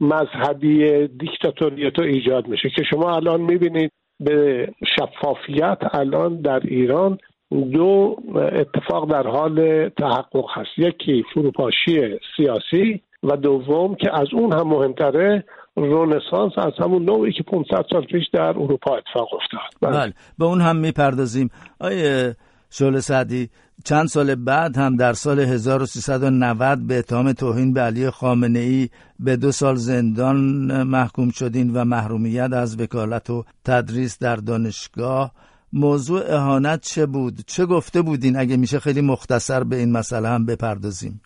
مذهبی 0.00 1.06
دیکتاتوری 1.06 1.90
تو 1.90 2.02
ایجاد 2.02 2.48
میشه 2.48 2.70
که 2.76 2.82
شما 2.90 3.14
الان 3.16 3.40
می‌بینید 3.40 3.92
به 4.20 4.68
شفافیت 4.96 5.78
الان 5.92 6.40
در 6.40 6.60
ایران 6.64 7.18
دو 7.50 8.16
اتفاق 8.34 9.10
در 9.10 9.26
حال 9.26 9.88
تحقق 9.88 10.44
هست. 10.54 10.70
یکی 10.78 11.24
فروپاشی 11.34 12.18
سیاسی 12.36 13.02
و 13.22 13.36
دوم 13.36 13.94
که 13.94 14.20
از 14.20 14.26
اون 14.32 14.52
هم 14.52 14.68
مهمتره 14.68 15.44
رونسانس 15.76 16.52
از 16.56 16.72
همون 16.78 17.04
نوعی 17.04 17.32
که 17.32 17.42
500 17.42 17.84
سال 17.90 18.04
پیش 18.04 18.24
در 18.32 18.48
اروپا 18.48 18.96
اتفاق 18.96 19.28
افتاد. 19.34 19.92
بله 19.92 20.12
به 20.38 20.44
اون 20.44 20.60
هم 20.60 20.76
می‌پردازیم. 20.76 21.50
آیه 21.80 22.34
شعله 22.70 23.00
سعدی. 23.00 23.48
چند 23.84 24.06
سال 24.06 24.34
بعد 24.34 24.76
هم 24.76 24.96
در 24.96 25.12
سال 25.12 25.40
1390 25.40 26.86
به 26.86 26.98
اتهام 26.98 27.32
توهین 27.32 27.72
به 27.72 27.80
علی 27.80 28.10
خامنه 28.10 28.58
ای 28.58 28.88
به 29.20 29.36
دو 29.36 29.52
سال 29.52 29.74
زندان 29.74 30.36
محکوم 30.82 31.30
شدین 31.30 31.70
و 31.74 31.84
محرومیت 31.84 32.52
از 32.52 32.80
وکالت 32.80 33.30
و 33.30 33.44
تدریس 33.64 34.18
در 34.18 34.36
دانشگاه. 34.36 35.32
موضوع 35.72 36.20
اهانت 36.26 36.80
چه 36.80 37.06
بود؟ 37.06 37.34
چه 37.46 37.66
گفته 37.66 38.02
بودین؟ 38.02 38.36
اگه 38.36 38.56
میشه 38.56 38.78
خیلی 38.78 39.00
مختصر 39.00 39.64
به 39.64 39.76
این 39.76 39.92
مسئله 39.92 40.28
هم 40.28 40.46
بپردازیم. 40.46 41.20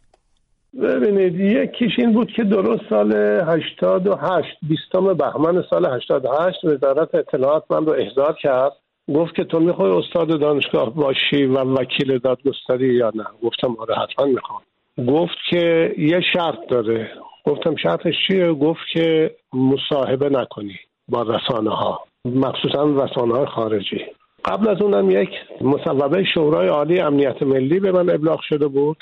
ببینید 0.82 1.34
یکیش 1.34 1.92
این 1.99 2.12
بود 2.12 2.28
که 2.37 2.44
درست 2.44 2.82
سال 2.90 3.12
88 3.49 4.49
بیستم 4.68 5.14
بهمن 5.14 5.64
سال 5.70 5.87
88 5.87 6.64
وزارت 6.64 7.14
اطلاعات 7.14 7.64
من 7.70 7.87
رو 7.87 7.92
احضار 7.92 8.37
کرد. 8.42 8.72
گفت 9.09 9.35
که 9.35 9.44
تو 9.44 9.61
می‌خوای 9.61 9.90
استاد 9.90 10.40
دانشگاه 10.40 10.94
باشی 10.94 11.44
و 11.44 11.59
وکیل 11.59 12.18
دادگستری 12.18 12.94
یا 12.94 13.12
نه؟ 13.14 13.25
گفتم 13.42 13.76
آره 13.78 13.94
حتما 13.94 14.26
می‌خوام. 14.26 14.62
گفت 15.09 15.37
که 15.50 15.94
یه 15.99 16.21
شرط 16.32 16.59
داره. 16.68 17.11
گفتم 17.44 17.76
شرطش 17.76 18.14
چیه؟ 18.26 18.52
گفت 18.52 18.80
که 18.92 19.35
مصاحبه 19.52 20.28
نکنی 20.28 20.76
با 21.09 21.23
رسانه 21.23 21.71
ها 21.71 22.00
مخصوصا 22.25 22.85
رسانه 22.85 23.35
های 23.35 23.47
خارجی. 23.47 24.00
قبل 24.44 24.68
از 24.68 24.82
اونم 24.82 25.11
یک 25.11 25.28
مصوبه 25.61 26.25
شورای 26.35 26.68
عالی 26.68 27.00
امنیت 27.00 27.42
ملی 27.42 27.80
به 27.80 27.92
من 27.92 28.11
ابلاغ 28.11 28.40
شده 28.40 28.68
بود 28.68 28.97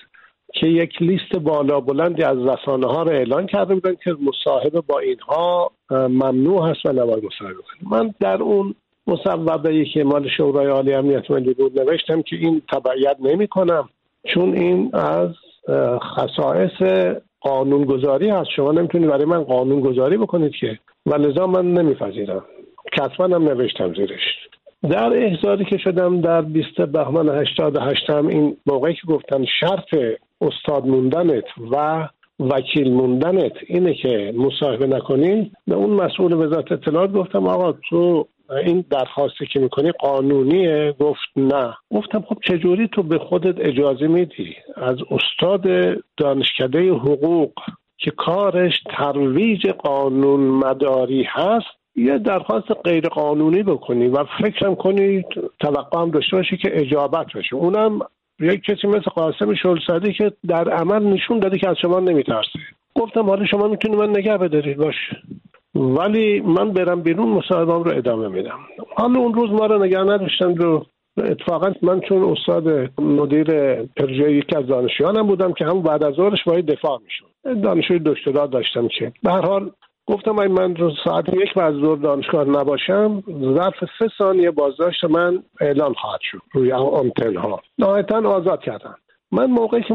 که 0.54 0.66
یک 0.66 1.02
لیست 1.02 1.36
بالا 1.36 1.80
بلندی 1.80 2.22
از 2.22 2.38
رسانه 2.38 2.86
ها 2.86 3.02
رو 3.02 3.10
اعلان 3.10 3.46
کرده 3.46 3.74
بودن 3.74 3.94
که 4.04 4.16
مصاحبه 4.22 4.80
با 4.80 4.98
اینها 4.98 5.70
ممنوع 5.90 6.70
هست 6.70 6.86
و 6.86 6.92
نباید 6.92 7.24
مصاحبه 7.24 7.62
کنیم. 7.62 7.90
من 7.90 8.14
در 8.20 8.42
اون 8.42 8.74
مصوبه 9.06 9.84
که 9.84 10.04
مال 10.04 10.28
شورای 10.36 10.66
عالی 10.66 10.94
امنیت 10.94 11.30
ملی 11.30 11.54
بود 11.54 11.80
نوشتم 11.80 12.22
که 12.22 12.36
این 12.36 12.62
تبعیت 12.72 13.16
نمی 13.20 13.48
کنم. 13.48 13.88
چون 14.34 14.56
این 14.56 14.90
از 14.94 15.30
خصائص 15.98 16.82
قانونگذاری 17.40 18.30
هست. 18.30 18.50
شما 18.56 18.72
نمی‌تونید 18.72 19.08
برای 19.08 19.24
من 19.24 19.42
قانونگذاری 19.42 20.16
بکنید 20.16 20.52
که. 20.52 20.78
و 21.06 21.14
لذا 21.14 21.46
من 21.46 21.72
نمیپذیرم. 21.72 22.44
کتبا 22.92 23.24
هم 23.24 23.42
نوشتم 23.44 23.94
زیرش. 23.94 24.20
در 24.90 25.12
احضاری 25.24 25.64
که 25.64 25.78
شدم 25.78 26.20
در 26.20 26.42
20 26.42 26.80
بهمن 26.80 27.28
88 27.28 28.10
هم 28.10 28.26
این 28.26 28.56
موقعی 28.66 28.94
که 28.94 29.06
گفتن 29.06 29.44
شرط 29.60 30.18
استاد 30.40 30.86
موندنت 30.86 31.44
و 31.70 32.08
وکیل 32.40 32.92
موندنت 32.92 33.52
اینه 33.66 33.94
که 33.94 34.34
مصاحبه 34.36 34.86
نکنی. 34.86 35.52
به 35.66 35.74
اون 35.74 35.90
مسئول 35.90 36.32
وزارت 36.32 36.72
اطلاعات 36.72 37.12
گفتم 37.12 37.46
آقا 37.46 37.72
تو 37.72 38.26
این 38.50 38.84
درخواستی 38.90 39.46
که 39.46 39.60
می‌کنی 39.60 39.92
قانونیه؟ 39.92 40.94
گفت 41.00 41.20
نه. 41.36 41.76
گفتم 41.90 42.20
خب 42.28 42.36
چجوری 42.44 42.88
تو 42.88 43.02
به 43.02 43.18
خودت 43.18 43.54
اجازه 43.58 44.06
میدی؟ 44.06 44.56
از 44.76 44.96
استاد 45.10 45.62
دانشکده 46.16 46.90
حقوق 46.90 47.52
که 47.98 48.10
کارش 48.10 48.72
ترویج 48.96 49.66
قانون 49.66 50.40
مداری 50.40 51.22
هست 51.28 51.66
یه 51.96 52.18
درخواست 52.18 52.72
غیر 52.84 53.08
قانونی 53.08 53.62
بکنی 53.62 54.08
و 54.08 54.24
فکرم 54.42 54.74
کنی 54.74 55.22
توقع 55.60 56.00
هم 56.00 56.10
داشته 56.10 56.36
باشی 56.36 56.56
که 56.56 56.80
اجابت 56.80 57.26
بشه. 57.34 57.56
اونم 57.56 57.98
یک 58.40 58.62
کسی 58.62 58.86
مثل 58.86 59.10
قاسم 59.10 59.54
شلصدی 59.54 60.12
که 60.12 60.32
در 60.48 60.70
عمل 60.70 61.02
نشون 61.02 61.38
داده 61.38 61.58
که 61.58 61.68
از 61.68 61.76
شما 61.82 62.00
نمیترسه. 62.00 62.58
گفتم 62.94 63.26
حالا 63.26 63.46
شما 63.46 63.68
می‌تونی 63.68 63.96
من 63.96 64.10
نگه 64.10 64.38
بدارید 64.38 64.76
باش. 64.76 64.96
ولی 65.74 66.40
من 66.40 66.72
برم 66.72 67.02
بیرون 67.02 67.28
مصاحبهام 67.28 67.82
رو 67.82 67.96
ادامه 67.96 68.28
میدم. 68.28 68.58
حالا 68.96 69.18
اون 69.18 69.34
روز 69.34 69.50
ما 69.50 69.66
رو 69.66 69.84
نگه 69.84 70.00
نداشتن 70.00 70.56
رو 70.56 70.86
اتفاقا 71.18 71.72
من 71.82 72.00
چون 72.00 72.24
استاد 72.24 72.90
مدیر 73.00 73.74
پروژه 73.82 74.32
یکی 74.32 74.56
از 74.56 74.66
دانشجویانم 74.66 75.26
بودم 75.26 75.52
که 75.52 75.64
هم 75.64 75.82
بعد 75.82 76.04
از 76.04 76.14
ظهرش 76.14 76.44
باید 76.46 76.66
دفاع 76.66 77.00
می‌شد. 77.04 77.60
دانشجوی 77.62 78.00
دکترا 78.06 78.46
داشتم 78.46 78.88
که 78.88 79.12
به 79.22 79.32
هر 79.32 79.40
حال 79.40 79.70
گفتم 80.06 80.38
اگه 80.38 80.48
من 80.48 80.76
رو 80.76 80.92
ساعت 81.04 81.28
یک 81.28 81.54
بعد 81.54 81.74
ظهر 81.74 81.96
دانشگاه 81.96 82.44
نباشم 82.44 83.22
ظرف 83.54 83.74
سه 83.98 84.08
ثانیه 84.18 84.50
بازداشت 84.50 85.04
من 85.04 85.42
اعلان 85.60 85.94
خواهد 85.94 86.20
شد 86.22 86.38
روی 86.52 86.72
آنتن 86.72 87.36
ها 87.36 87.60
نهایتا 87.78 88.28
آزاد 88.28 88.60
کردن. 88.62 88.94
من 89.32 89.46
موقعی 89.46 89.82
که 89.82 89.94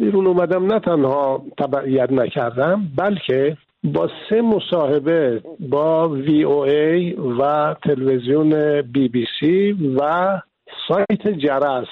بیرون 0.00 0.26
اومدم 0.26 0.66
نه 0.72 0.80
تنها 0.80 1.42
تبعیت 1.58 2.12
نکردم 2.12 2.82
بلکه 2.96 3.56
با 3.84 4.10
سه 4.28 4.42
مصاحبه 4.42 5.42
با 5.60 6.08
وی 6.08 6.42
او 6.42 6.58
ای 6.58 7.12
و 7.12 7.74
تلویزیون 7.74 8.82
بی 8.82 9.08
بی 9.08 9.26
سی 9.40 9.72
و 9.72 10.40
سایت 10.88 11.28
جرس. 11.28 11.86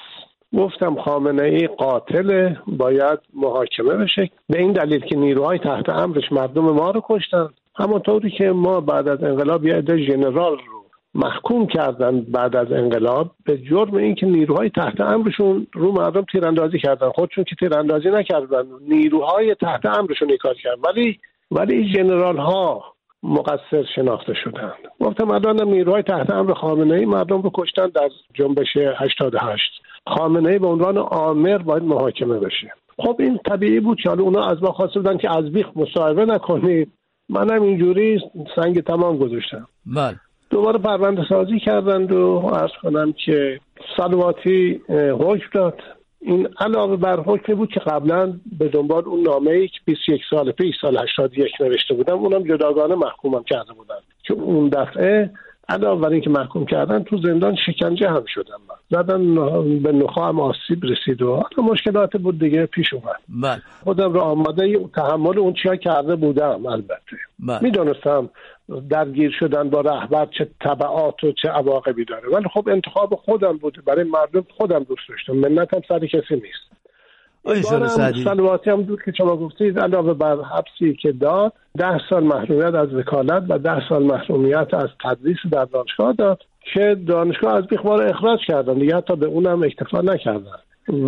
گفتم 0.57 0.95
خامنه 0.95 1.43
ای 1.43 1.67
قاتل 1.67 2.53
باید 2.67 3.19
محاکمه 3.33 3.95
بشه. 3.95 4.29
به 4.49 4.59
این 4.59 4.71
دلیل 4.71 4.99
که 4.99 5.15
نیروهای 5.15 5.59
تحت 5.59 5.89
امرش 5.89 6.31
مردم 6.31 6.61
ما 6.61 6.91
رو 6.91 7.01
کشتن. 7.09 7.49
همانطوری 7.75 8.31
که 8.31 8.51
ما 8.51 8.81
بعد 8.81 9.07
از 9.07 9.23
انقلاب 9.23 9.65
یه 9.65 9.75
عده 9.75 9.97
ژنرال 9.97 10.57
رو 10.57 10.83
محکوم 11.15 11.67
کردن 11.67 12.21
بعد 12.21 12.55
از 12.55 12.71
انقلاب 12.71 13.31
به 13.45 13.57
جرم 13.57 13.95
اینکه 13.95 14.25
نیروهای 14.25 14.69
تحت 14.69 15.01
امرشون 15.01 15.67
رو 15.73 15.91
مردم 15.91 16.25
تیراندازی 16.31 16.79
کردن. 16.79 17.09
خودشون 17.09 17.43
که 17.43 17.55
تیراندازی 17.59 18.09
نکردن 18.09 18.63
نیروهای 18.87 19.55
تحت 19.55 19.85
امرشون 19.85 20.29
این 20.29 20.37
کار 20.37 20.53
کردن. 20.53 20.81
ولی 20.81 21.19
ولی 21.51 21.93
جنرال 21.93 22.37
ها 22.37 22.83
مقصر 23.23 23.83
شناخته 23.95 24.33
شدن. 24.33 24.71
گفتم 24.99 25.31
الان 25.31 25.63
نیروهای 25.63 26.01
تحت 26.01 26.29
امر 26.29 26.53
خامنه 26.53 26.95
ای 26.95 27.05
مردم 27.05 27.41
رو 27.41 27.51
کشتن 27.53 27.87
در 27.87 28.09
جنبش 28.33 28.77
88 28.97 29.61
خامنه 30.07 30.49
ای 30.49 30.59
به 30.59 30.67
عنوان 30.67 30.97
آمر 30.97 31.57
باید 31.57 31.83
محاکمه 31.83 32.39
بشه. 32.39 32.71
خب 32.97 33.15
این 33.19 33.39
طبیعی 33.49 33.79
بود 33.79 34.01
که 34.01 34.09
حالا 34.09 34.23
اونا 34.23 34.43
از 34.43 34.63
ما 34.63 34.71
خواسته 34.71 34.99
بودن 34.99 35.17
که 35.17 35.37
از 35.37 35.51
بیخ 35.51 35.67
مصاحبه 35.75 36.25
نکنید. 36.25 36.91
منم 37.29 37.61
اینجوری 37.61 38.21
سنگ 38.55 38.81
تمام 38.81 39.17
گذاشتم. 39.17 39.67
بله. 39.85 40.15
دوباره 40.49 40.77
پرونده 40.77 41.23
سازی 41.29 41.59
کردند 41.59 42.11
و 42.11 42.39
عرض 42.39 42.71
کنم 42.81 43.13
که 43.25 43.59
سلواتی 43.97 44.81
حکم 45.19 45.49
داد. 45.53 45.81
این 46.25 46.47
علاوه 46.59 46.95
بر 46.95 47.19
حکمی 47.19 47.55
بود 47.55 47.69
که 47.69 47.79
قبلا 47.79 48.33
به 48.59 48.67
دنبال 48.67 49.05
اون 49.05 49.21
نامه 49.21 49.51
ای 49.51 49.67
که 49.67 49.79
21 49.85 50.21
سال 50.29 50.51
پیش 50.51 50.75
سال 50.81 50.97
81 50.97 51.51
نوشته 51.61 51.93
بودم 51.93 52.17
اونم 52.17 52.43
جداگانه 52.43 52.95
محکومم 52.95 53.43
کرده 53.43 53.73
بودن. 53.73 53.95
که 54.23 54.33
اون 54.33 54.69
دفعه 54.69 55.31
علاوه 55.69 56.01
بر 56.01 56.09
اینکه 56.09 56.29
محکوم 56.29 56.65
کردن 56.65 57.03
تو 57.03 57.17
زندان 57.17 57.55
شکنجه 57.65 58.09
هم 58.09 58.23
شدن 58.27 58.55
زدن 58.93 59.35
به 59.79 59.91
نخواهم 59.91 60.35
هم 60.35 60.39
آسیب 60.39 60.83
رسید 60.83 61.21
و 61.21 61.35
حالا 61.35 61.69
مشکلات 61.71 62.17
بود 62.17 62.39
دیگه 62.39 62.65
پیش 62.65 62.93
اومد. 62.93 63.15
بله. 63.29 63.61
خودم 63.83 64.13
رو 64.13 64.19
آماده 64.19 64.79
تحمل 64.95 65.39
اون 65.39 65.53
چیا 65.53 65.75
کرده 65.75 66.15
بودم 66.15 66.65
البته. 66.65 67.17
بله. 67.39 67.63
می‌دونستم 67.63 68.29
درگیر 68.89 69.31
شدن 69.39 69.69
با 69.69 69.81
رهبر 69.81 70.25
چه 70.25 70.47
طبعات 70.59 71.23
و 71.23 71.31
چه 71.31 71.49
عواقبی 71.49 72.05
داره. 72.05 72.29
ولی 72.29 72.45
خب 72.53 72.69
انتخاب 72.69 73.15
خودم 73.15 73.57
بوده 73.57 73.81
برای 73.81 74.03
مردم 74.03 74.45
خودم 74.57 74.83
دوست 74.83 75.09
داشتم. 75.09 75.33
منت 75.33 75.73
هم 75.73 75.81
سر 75.87 75.99
کسی 75.99 76.35
نیست. 76.35 76.73
سلواتی 78.23 78.69
هم 78.69 78.83
بود 78.83 79.03
که 79.05 79.11
شما 79.17 79.37
گفتید 79.37 79.79
علاوه 79.79 80.13
بر 80.13 80.37
حبسی 80.41 80.93
که 81.01 81.11
داد 81.11 81.53
ده 81.77 81.99
سال 82.09 82.23
محرومیت 82.23 82.73
از 82.75 82.93
وکالت 82.93 83.43
و 83.49 83.57
ده 83.57 83.89
سال 83.89 84.03
محرومیت 84.03 84.73
از 84.73 84.89
تدریس 85.03 85.37
در 85.51 85.65
دانشگاه 85.65 86.13
داد. 86.13 86.43
که 86.73 86.97
دانشگاه 87.07 87.55
از 87.55 87.67
بیخبار 87.67 88.07
اخراج 88.07 88.39
کردن 88.47 88.73
دیگه 88.73 88.95
حتی 88.95 89.15
به 89.15 89.25
اونم 89.25 89.63
اکتفا 89.63 90.01
نکردن. 90.01 90.57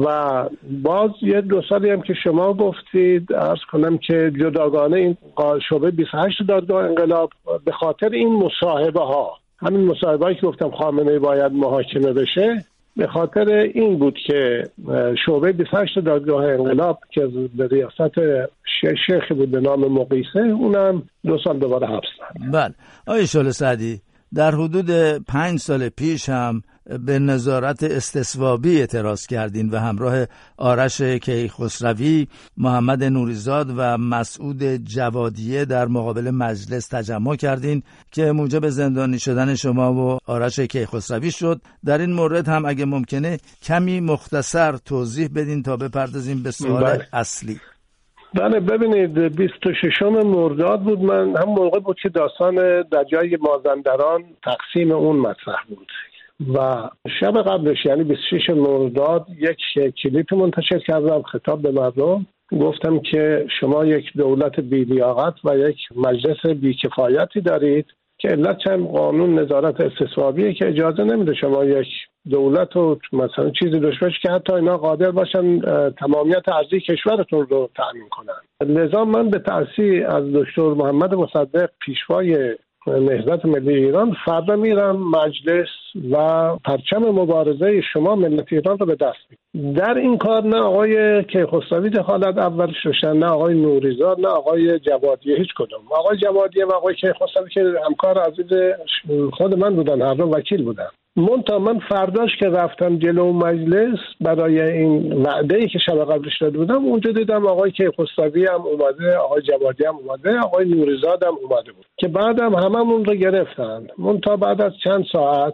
و 0.06 0.44
باز 0.84 1.12
یه 1.22 1.42
دو 1.42 1.62
سالی 1.70 1.90
هم 1.90 2.02
که 2.02 2.14
شما 2.24 2.54
گفتید 2.54 3.34
ارز 3.34 3.60
کنم 3.72 3.98
که 3.98 4.32
جداگانه 4.40 4.98
این 4.98 5.18
شعبه 5.70 5.92
28 5.92 6.38
دادگاه 6.48 6.86
انقلاب 6.86 7.30
به 7.66 7.72
خاطر 7.72 8.10
این 8.10 8.34
مصاحبه 8.34 9.00
ها 9.00 9.32
همین 9.58 9.86
مصاحبه 9.86 10.36
که 10.36 10.42
گفتم 10.42 10.72
خامنه 10.72 11.20
باید 11.20 11.52
محاکمه 11.52 12.14
بشه 12.14 12.66
به 12.98 13.08
خاطر 13.08 13.50
این 13.74 14.00
بود 14.00 14.18
که 14.28 14.64
شعبه 15.26 15.52
28 15.52 16.00
دادگاه 16.00 16.46
انقلاب 16.46 17.00
که 17.12 17.28
به 17.56 17.68
ریاست 17.68 18.16
شیخ 19.08 19.32
بود 19.32 19.52
به 19.52 19.60
نام 19.60 19.80
مقیسه 19.80 20.40
اونم 20.40 21.04
دو 21.26 21.38
سال 21.44 21.60
دوباره 21.60 21.88
حبس 21.88 22.08
بله. 22.52 22.74
آقای 23.08 23.28
شل 23.28 23.50
سعدی 23.50 24.02
در 24.34 24.56
حدود 24.56 24.92
پنج 25.18 25.60
سال 25.60 25.90
پیش 25.90 26.30
هم 26.30 26.62
به 27.00 27.20
نظارت 27.20 27.84
استثوابی 27.84 28.80
اعتراض 28.80 29.28
کردین 29.28 29.70
و 29.70 29.80
همراه 29.80 30.26
آرش 30.58 31.02
کیخسروی 31.02 32.28
محمد 32.58 33.04
نوریزاد 33.04 33.74
و 33.78 33.98
مسعود 33.98 34.64
جوادیه 34.64 35.66
در 35.66 35.88
مقابل 35.88 36.32
مجلس 36.32 36.88
تجمع 36.88 37.36
کردین 37.36 37.84
که 38.12 38.32
موجب 38.32 38.70
زندانی 38.70 39.20
شدن 39.20 39.56
شما 39.56 39.94
و 39.94 40.20
آرش 40.26 40.60
کیخسروی 40.60 41.32
شد 41.32 41.62
در 41.86 41.98
این 41.98 42.14
مورد 42.14 42.48
هم 42.48 42.66
اگه 42.66 42.86
ممکنه 42.86 43.38
کمی 43.64 44.00
مختصر 44.00 44.78
توضیح 44.78 45.30
بدین 45.36 45.64
تا 45.64 45.78
بپردازیم 45.78 46.44
به 46.44 46.52
سوال 46.52 46.84
بله. 46.84 47.08
اصلی 47.14 47.60
بله 48.36 48.60
ببینید 48.60 49.20
26 49.20 50.02
مرداد 50.02 50.82
بود. 50.82 51.00
من 51.00 51.38
هم 51.38 51.50
موقع 51.50 51.80
بود 51.80 51.98
که 52.04 52.10
داستان 52.10 52.82
دجای 52.82 53.38
مازندران 53.42 54.24
تقسیم 54.44 54.92
اون 54.92 55.16
مطرح 55.16 55.64
بود. 55.70 55.92
و 56.54 56.90
شب 57.20 57.42
قبلش 57.42 57.86
یعنی 57.86 58.04
26 58.04 58.50
مرداد 58.50 59.26
یک 59.40 59.94
کلیپ 60.04 60.34
منتشر 60.34 60.80
کردم 60.80 61.22
خطاب 61.22 61.62
به 61.62 61.72
مردم. 61.72 62.26
گفتم 62.62 63.00
که 63.00 63.48
شما 63.60 63.86
یک 63.86 64.06
دولت 64.16 64.60
بیلیاقت 64.60 65.34
و 65.46 65.58
یک 65.58 65.78
مجلس 65.96 66.46
بیکفایتی 66.46 67.42
دارید. 67.42 67.86
که 68.18 68.28
علت 68.28 68.58
چند 68.58 68.88
قانون 68.88 69.40
نظارت 69.40 69.82
استثبابیه 69.82 70.54
که 70.54 70.68
اجازه 70.68 71.04
نمیده 71.04 71.34
شما 71.34 71.66
یک 71.66 71.88
دولت 72.30 72.76
و 72.76 73.00
مثلا 73.14 73.50
چیزی 73.50 73.80
داشته 73.80 74.10
که 74.22 74.32
حتی 74.32 74.54
اینا 74.54 74.78
قادر 74.78 75.12
باشن 75.12 75.60
تمامیت 75.92 76.50
ارزی 76.50 76.80
کشورتون 76.80 77.48
رو 77.50 77.70
تأمین 77.76 78.10
کنن. 78.10 78.74
لذا 78.82 79.06
من 79.06 79.30
به 79.30 79.40
تأثیر 79.40 80.08
از 80.08 80.24
دکتر 80.34 80.74
محمد 80.74 81.16
مصدق 81.16 81.70
پیشوای 81.80 82.56
نهضت 82.88 83.46
ملی 83.46 83.76
ایران 83.76 84.16
فردا 84.26 84.56
میرم 84.56 85.10
مجلس 85.10 85.68
و 86.12 86.18
پرچم 86.66 86.98
مبارزه 86.98 87.82
شما 87.94 88.16
ملت 88.16 88.54
ایران 88.54 88.78
رو 88.78 88.86
به 88.86 88.96
دست 88.96 89.18
می 89.30 89.74
در 89.74 89.98
این 89.98 90.18
کار 90.18 90.44
نه 90.44 90.58
آقای 90.58 91.24
کیخسروی 91.24 91.90
دخالت 91.90 92.38
اولش 92.38 92.86
داشتن 92.86 93.18
نه 93.18 93.26
آقای 93.26 93.54
نوریزاد 93.54 94.20
نه 94.20 94.28
آقای 94.28 94.80
جوادیه 94.80 95.38
هیچ 95.38 95.50
کدوم 95.58 95.82
آقای 95.92 96.18
جوادیه 96.18 96.66
و 96.66 96.72
آقای 96.72 96.96
کیخسروی 96.96 97.50
که 97.54 97.74
همکار 97.86 98.20
عزیز 98.20 98.52
خود 99.34 99.58
من 99.58 99.76
بودن 99.76 100.02
هر 100.02 100.22
وکیل 100.22 100.64
بودن. 100.64 100.88
منتها 101.18 101.60
من 101.60 101.80
فرداش 101.80 102.30
که 102.40 102.46
رفتم 102.46 102.98
جلو 102.98 103.34
مجلس 103.34 104.00
برای 104.22 104.62
این 104.62 105.14
وعده 105.14 105.56
ای 105.56 105.68
که 105.68 105.80
شب 105.80 106.06
قبلش 106.06 106.42
داده 106.42 106.58
بودم 106.58 106.86
اونجا 106.86 107.12
دیدم 107.12 107.48
آقای 107.48 107.72
کیخسروی 107.72 108.46
هم 108.46 108.62
اومده 108.62 109.16
آقای 109.18 109.42
جوادی 109.42 109.86
هم 109.86 109.96
اومده 109.96 110.40
آقای 110.40 110.66
نوریزاد 110.66 111.24
هم 111.24 111.34
اومده 111.44 111.72
بود 111.72 111.86
که 111.98 112.08
بعدم 112.08 112.56
هممون 112.56 113.06
رو 113.06 113.16
گرفتن. 113.16 113.88
منتها 113.98 114.38
بعد 114.38 114.62
از 114.62 114.72
چند 114.84 115.06
ساعت 115.12 115.54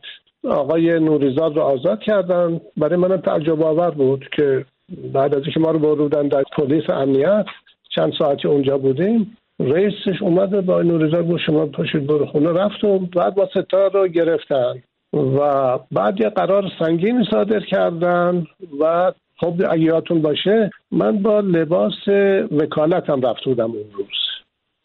آقای 0.49 0.99
نوریزاد 0.99 1.55
رو 1.55 1.61
آزاد 1.61 1.99
کردن 1.99 2.61
برای 2.77 2.95
من 2.95 3.21
تعجب 3.21 3.63
آور 3.63 3.91
بود 3.91 4.25
که 4.35 4.65
بعد 5.13 5.35
از 5.35 5.41
اینکه 5.43 5.59
ما 5.59 5.71
رو 5.71 5.79
بردن 5.79 6.27
در 6.27 6.43
پلیس 6.57 6.89
امنیت 6.89 7.45
چند 7.95 8.13
ساعتی 8.19 8.47
اونجا 8.47 8.77
بودیم 8.77 9.37
رئیسش 9.59 10.21
اومده 10.21 10.61
با 10.61 10.81
نوریزاد 10.81 11.25
بود 11.25 11.39
شما 11.45 11.65
پاشید 11.65 12.07
برو 12.07 12.25
خونه. 12.25 12.49
رفت 12.49 12.83
و 12.83 12.99
بعد 12.99 13.35
با 13.35 13.49
ستار 13.55 13.91
رو 13.93 14.07
گرفتن. 14.07 14.83
و 15.13 15.79
بعد 15.91 16.21
یه 16.21 16.29
قرار 16.29 16.63
سنگین 16.79 17.23
صادر 17.31 17.59
کردن 17.59 18.47
و 18.79 19.11
خب 19.37 19.53
اگه 19.69 19.83
یادتون 19.83 20.21
باشه 20.21 20.69
من 20.91 21.17
با 21.17 21.39
لباس 21.39 22.07
وکالتم 22.51 23.21
رفته 23.21 23.45
بودم 23.45 23.71
اون 23.71 23.85
روز 23.93 24.07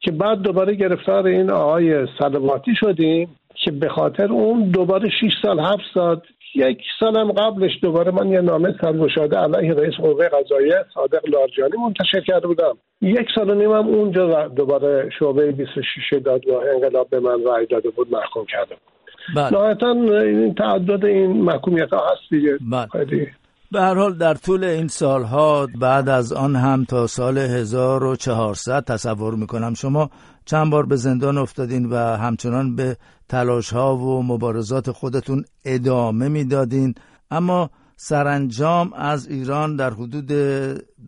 که 0.00 0.12
بعد 0.12 0.38
دوباره 0.38 0.74
گرفتار 0.74 1.26
این 1.26 1.50
آقای 1.50 2.06
سلواتی 2.18 2.74
شدیم 2.74 3.36
که 3.64 3.70
به 3.70 3.88
خاطر 3.88 4.32
اون 4.32 4.70
دوباره 4.70 5.10
6 5.10 5.32
سال 5.42 5.60
هفت 5.60 5.84
سال 5.94 6.20
یک 6.54 6.78
سالم 7.00 7.32
قبلش 7.32 7.72
دوباره 7.82 8.10
من 8.10 8.32
یه 8.32 8.40
نامه 8.40 8.74
سرگشاده 8.80 9.36
علیه 9.36 9.74
رئیس 9.74 9.94
قوه 9.94 10.28
قضاییه 10.28 10.84
صادق 10.94 11.28
لارجانی 11.28 11.76
منتشر 11.84 12.20
کرده 12.20 12.46
بودم. 12.46 12.78
یک 13.00 13.28
سال 13.34 13.50
و 13.50 13.54
نیمم 13.54 13.88
اونجا 13.88 14.48
دوباره 14.48 15.10
شعبه 15.18 15.52
26 15.52 16.12
دادگاه 16.24 16.62
انقلاب 16.74 17.10
به 17.10 17.20
من 17.20 17.44
رأی 17.44 17.66
داده 17.66 17.90
بود 17.90 18.12
محکوم 18.12 18.44
کرده 18.44 18.74
بود. 18.74 18.95
نهایتا 19.34 19.90
این 19.90 20.54
تعدد 20.54 21.04
این 21.04 21.42
محکومیت 21.42 21.90
ها 21.90 22.02
هست 22.12 22.30
دیگه. 22.30 22.58
بله. 22.70 23.32
به 23.72 23.80
هر 23.80 23.94
حال 23.94 24.14
در 24.14 24.34
طول 24.34 24.64
این 24.64 24.88
سالها 24.88 25.66
بعد 25.80 26.08
از 26.08 26.32
آن 26.32 26.56
هم 26.56 26.84
تا 26.84 27.06
سال 27.06 27.38
1400 27.38 28.84
تصور 28.84 29.34
می‌کنم 29.34 29.74
شما 29.74 30.10
چند 30.44 30.70
بار 30.70 30.86
به 30.86 30.96
زندان 30.96 31.38
افتادین 31.38 31.86
و 31.86 31.96
همچنان 31.96 32.76
به 32.76 32.96
تلاش 33.28 33.72
ها 33.72 33.96
و 33.96 34.22
مبارزات 34.22 34.90
خودتون 34.90 35.44
ادامه 35.64 36.28
می‌دادین. 36.28 36.94
اما 37.30 37.70
سرانجام 37.96 38.92
از 38.92 39.28
ایران 39.28 39.76
در 39.76 39.90
حدود 39.90 40.26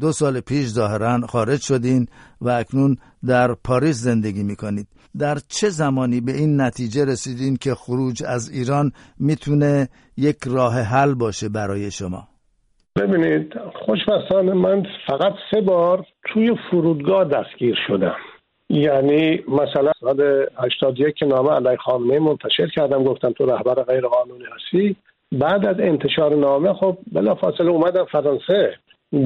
دو 0.01 0.13
سال 0.13 0.41
پیش 0.41 0.67
ظاهرا 0.67 1.21
خارج 1.27 1.61
شدین 1.61 2.07
و 2.41 2.49
اکنون 2.49 2.97
در 3.27 3.55
پاریس 3.55 3.97
زندگی 3.97 4.43
می‌کنید. 4.43 4.87
در 5.19 5.35
چه 5.49 5.69
زمانی 5.69 6.21
به 6.21 6.33
این 6.33 6.61
نتیجه 6.61 7.05
رسیدین 7.05 7.57
که 7.57 7.75
خروج 7.75 8.23
از 8.27 8.51
ایران 8.51 8.93
می‌تونه 9.19 9.89
یک 10.17 10.37
راه 10.47 10.81
حل 10.81 11.15
باشه 11.15 11.49
برای 11.49 11.91
شما؟ 11.91 12.29
ببینید 12.97 13.53
خوشبختانه 13.87 14.53
من 14.53 14.87
فقط 15.07 15.33
سه 15.51 15.61
بار 15.61 16.07
توی 16.25 16.57
فرودگاه 16.71 17.25
دستگیر 17.25 17.79
شدم. 17.87 18.17
یعنی 18.71 19.45
مثلا 19.49 19.93
سال 20.01 20.47
81 20.65 21.15
که 21.15 21.27
نامه 21.27 21.51
علی 21.51 21.77
خامنه 21.77 22.19
منتشر 22.19 22.67
کردم 22.77 23.05
گفتم 23.05 23.33
تو 23.33 23.47
رهبر 23.47 23.83
غیر 23.83 24.07
قانونی 24.07 24.45
هستی. 24.45 24.97
بعد 25.33 25.67
از 25.67 25.77
انتشار 25.81 26.35
نامه 26.35 26.73
خب 26.73 26.99
بلا 27.13 27.35
فاصله 27.35 27.71
اومدم 27.71 28.05
فرانسه. 28.05 28.77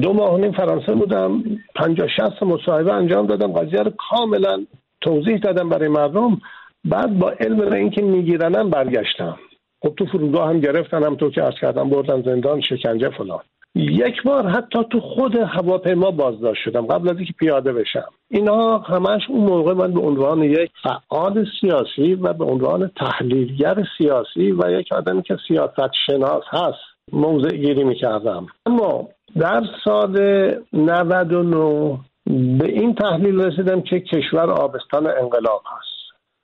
دو 0.01 0.13
ماه 0.13 0.39
نیم 0.39 0.51
فرانسه 0.51 0.93
بودم. 0.93 1.43
50 1.75 2.07
60 2.07 2.43
مصاحبه 2.43 2.93
انجام 2.93 3.27
دادم. 3.27 3.53
قضیه 3.53 3.79
رو 3.79 3.91
کاملا 4.09 4.65
توضیح 5.03 5.37
دادم 5.37 5.69
برای 5.69 5.87
مردم 5.87 6.41
بعد 6.85 7.19
با 7.19 7.31
علم 7.39 7.57
به 7.57 7.77
اینکه 7.77 8.01
میگیرنم 8.01 8.69
برگشتم. 8.69 9.37
خب 9.81 9.93
تو 9.97 10.05
فرودگاه 10.05 10.49
هم 10.49 10.59
گرفتن 10.59 11.03
هم 11.03 11.15
تو 11.15 11.29
که 11.29 11.43
ارز 11.43 11.55
کردم 11.61 11.89
بردن 11.89 12.21
زندان 12.21 12.61
شکنجه 12.61 13.09
فلان. 13.09 13.39
یک 13.75 14.23
بار 14.23 14.47
حتی 14.47 14.79
تو 14.91 14.99
خود 14.99 15.35
هواپیما 15.35 16.11
بازداشت 16.11 16.63
شدم 16.63 16.85
قبل 16.85 17.09
از 17.09 17.15
اینکه 17.17 17.33
پیاده 17.33 17.73
بشم. 17.73 18.09
اینا 18.29 18.77
همش 18.77 19.21
اون 19.29 19.45
موقع 19.45 19.73
من 19.73 19.93
به 19.93 19.99
عنوان 19.99 20.43
یک 20.43 20.71
فعال 20.83 21.45
سیاسی 21.61 22.15
و 22.15 22.33
به 22.33 22.45
عنوان 22.45 22.91
تحلیلگر 22.95 23.83
سیاسی 23.97 24.51
و 24.51 24.71
یک 24.71 24.91
آدمی 24.91 25.21
که 25.21 25.37
سیاست 25.47 25.91
شناس 26.05 26.43
هست 26.47 26.79
موضع 27.11 27.55
گیری 27.55 27.83
می‌کردم. 27.83 28.47
اما 28.65 29.09
در 29.39 29.63
سال 29.85 30.17
99 30.73 31.99
به 32.25 32.65
این 32.65 32.95
تحلیل 32.95 33.41
رسیدم 33.41 33.81
که 33.81 33.99
کشور 33.99 34.51
آبستان 34.51 35.07
انقلاب 35.07 35.61
هست. 35.65 35.93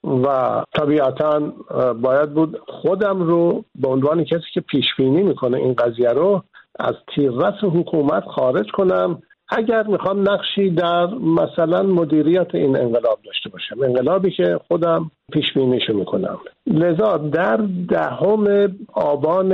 و 0.03 0.63
طبیعتا 0.75 1.53
باید 2.01 2.33
بود 2.33 2.59
خودم 2.67 3.21
رو 3.21 3.63
به 3.75 3.87
عنوان 3.87 4.23
کسی 4.23 4.43
که 4.53 4.61
پیش 4.61 4.85
بینی 4.97 5.23
می‌کنه 5.23 5.57
این 5.57 5.73
قضیه 5.73 6.09
رو 6.09 6.43
از 6.79 6.95
تیررس 7.15 7.63
حکومت 7.63 8.23
خارج 8.23 8.71
کنم. 8.71 9.21
اگر 9.49 9.83
می‌خوام 9.83 10.29
نقشی 10.29 10.69
در 10.69 11.07
مثلا 11.07 11.83
مدیریت 11.83 12.55
این 12.55 12.77
انقلاب 12.77 13.19
داشته 13.25 13.49
باشم 13.49 13.83
انقلابی 13.83 14.31
که 14.31 14.59
خودم 14.67 15.11
پیش 15.31 15.45
بینیشو 15.55 15.93
می‌کنم. 15.93 16.39
لذا 16.67 17.17
در 17.17 17.57
دهم 17.89 18.75
آبان 18.93 19.51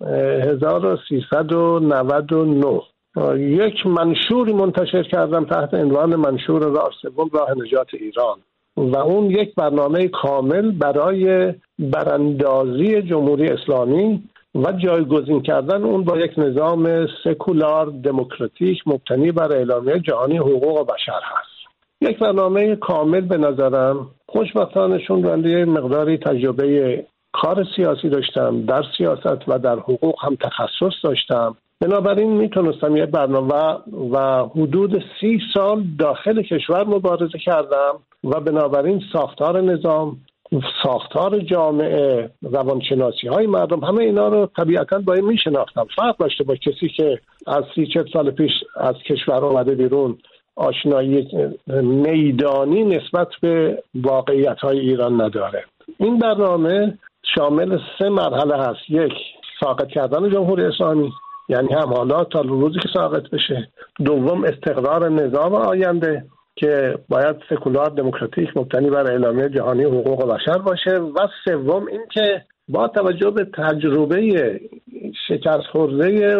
1399 0.00 2.80
یک 3.36 3.86
منشوری 3.86 4.52
منتشر 4.52 5.02
کردم 5.02 5.44
تحت 5.44 5.74
عنوان 5.74 6.16
منشور 6.16 6.62
راه 6.62 6.90
سوم 7.02 7.30
راه 7.32 7.50
نجات 7.56 7.94
ایران. 7.94 8.38
و 8.76 8.96
اون 8.96 9.30
یک 9.30 9.54
برنامه 9.54 10.08
کامل 10.08 10.70
برای 10.70 11.54
براندازی 11.78 13.02
جمهوری 13.02 13.46
اسلامی 13.48 14.22
و 14.54 14.72
جایگزین 14.72 15.42
کردن 15.42 15.82
اون 15.82 16.04
با 16.04 16.18
یک 16.18 16.38
نظام 16.38 17.06
سکولار 17.24 17.86
دموکراتیک 17.86 18.78
مبتنی 18.86 19.32
بر 19.32 19.52
اعلامیه 19.52 20.00
جهانی 20.00 20.36
حقوق 20.36 20.86
بشر 20.86 21.20
هست. 21.24 21.56
یک 22.00 22.18
برنامه 22.18 22.76
کامل 22.76 23.20
به 23.20 23.36
نظرم 23.36 24.10
خوشبختانشون 24.26 25.24
رنده 25.24 25.64
مقداری 25.64 26.18
تجربه 26.18 27.04
کار 27.32 27.66
سیاسی 27.76 28.08
داشتم 28.08 28.66
در 28.66 28.82
سیاست 28.98 29.48
و 29.48 29.58
در 29.58 29.76
حقوق 29.78 30.24
هم 30.24 30.36
تخصص 30.36 30.94
داشتم. 31.04 31.56
بنابراین 31.80 32.30
می‌تونستم 32.30 32.96
یه 32.96 33.06
برنامه 33.06 33.76
و 34.12 34.44
حدود 34.44 35.04
سی 35.20 35.40
سال 35.54 35.84
داخل 35.98 36.42
کشور 36.42 36.84
مبارزه 36.84 37.38
کردم 37.38 37.94
و 38.24 38.40
بنابراین 38.40 39.02
ساختار 39.12 39.60
نظام 39.60 40.16
ساختار 40.82 41.38
جامعه 41.38 42.30
روانشناسی 42.42 43.28
های 43.28 43.46
مردم 43.46 43.84
همه 43.84 44.02
اینا 44.02 44.28
رو 44.28 44.48
طبیعتا 44.56 44.98
باید 44.98 45.24
میشناختم. 45.24 45.86
فرق 45.96 46.16
داشته 46.16 46.44
با 46.44 46.56
کسی 46.56 46.88
که 46.96 47.20
از 47.46 47.64
سی 47.74 47.86
چه 47.86 48.04
سال 48.12 48.30
پیش 48.30 48.52
از 48.76 48.94
کشور 48.94 49.44
آمده 49.44 49.74
بیرون 49.74 50.18
آشنایی 50.56 51.28
میدانی 51.82 52.84
نسبت 52.84 53.28
به 53.42 53.82
واقعیت 53.94 54.58
های 54.58 54.78
ایران 54.78 55.20
نداره. 55.20 55.64
این 55.98 56.18
برنامه 56.18 56.98
شامل 57.34 57.78
سه 57.98 58.08
مرحله 58.08 58.56
هست. 58.56 58.80
یک 58.88 59.12
ساقط 59.60 59.88
کردن 59.88 60.30
جمهوری 60.30 60.64
اسلامی. 60.64 61.12
یعنی 61.48 61.74
هم 61.74 61.94
حالا 61.94 62.24
تا 62.24 62.40
روزی 62.40 62.78
که 62.78 62.88
ساقط 62.94 63.30
بشه. 63.30 63.68
دوم 64.04 64.44
استقرار 64.44 65.08
نظام 65.08 65.54
آینده 65.54 66.24
که 66.56 66.98
باید 67.08 67.36
سکولار 67.50 67.90
دموکراتیک 67.90 68.56
مبتنی 68.56 68.90
بر 68.90 69.10
اعلامیه 69.10 69.48
جهانی 69.48 69.84
حقوق 69.84 70.34
بشر 70.34 70.58
باشه. 70.58 70.98
و 70.98 71.28
سوم 71.44 71.86
اینکه 71.86 72.42
با 72.68 72.88
توجه 72.88 73.30
به 73.30 73.44
تجربه 73.44 74.60
شکست 75.28 75.66
خورده 75.72 76.36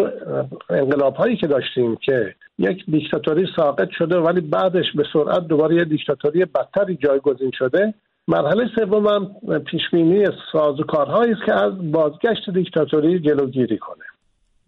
انقلاب 0.70 1.14
هایی 1.14 1.36
که 1.36 1.46
داشتیم 1.46 1.96
که 1.96 2.34
یک 2.58 2.84
دیکتاتوری 2.90 3.46
ساقط 3.56 3.88
شده 3.90 4.18
ولی 4.18 4.40
بعدش 4.40 4.92
به 4.94 5.04
سرعت 5.12 5.46
دوباره 5.46 5.76
یه 5.76 5.84
دیکتاتوری 5.84 6.44
بدتری 6.44 6.96
جایگزین 6.96 7.50
شده 7.58 7.94
مرحله 8.28 8.64
سوم 8.78 9.06
هم 9.06 9.58
پیشبینی 9.58 10.26
سازوکارهایی 10.52 11.32
است 11.32 11.44
که 11.46 11.52
از 11.52 11.92
بازگشت 11.92 12.50
دیکتاتوری 12.50 13.20
جلوگیری 13.20 13.78
کنه. 13.78 14.04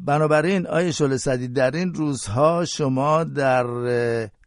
بنابراین 0.00 0.66
آیه 0.66 0.90
شل 0.90 1.16
صدی 1.16 1.48
در 1.48 1.70
این 1.70 1.94
روزها 1.94 2.64
شما 2.64 3.24
در 3.24 3.64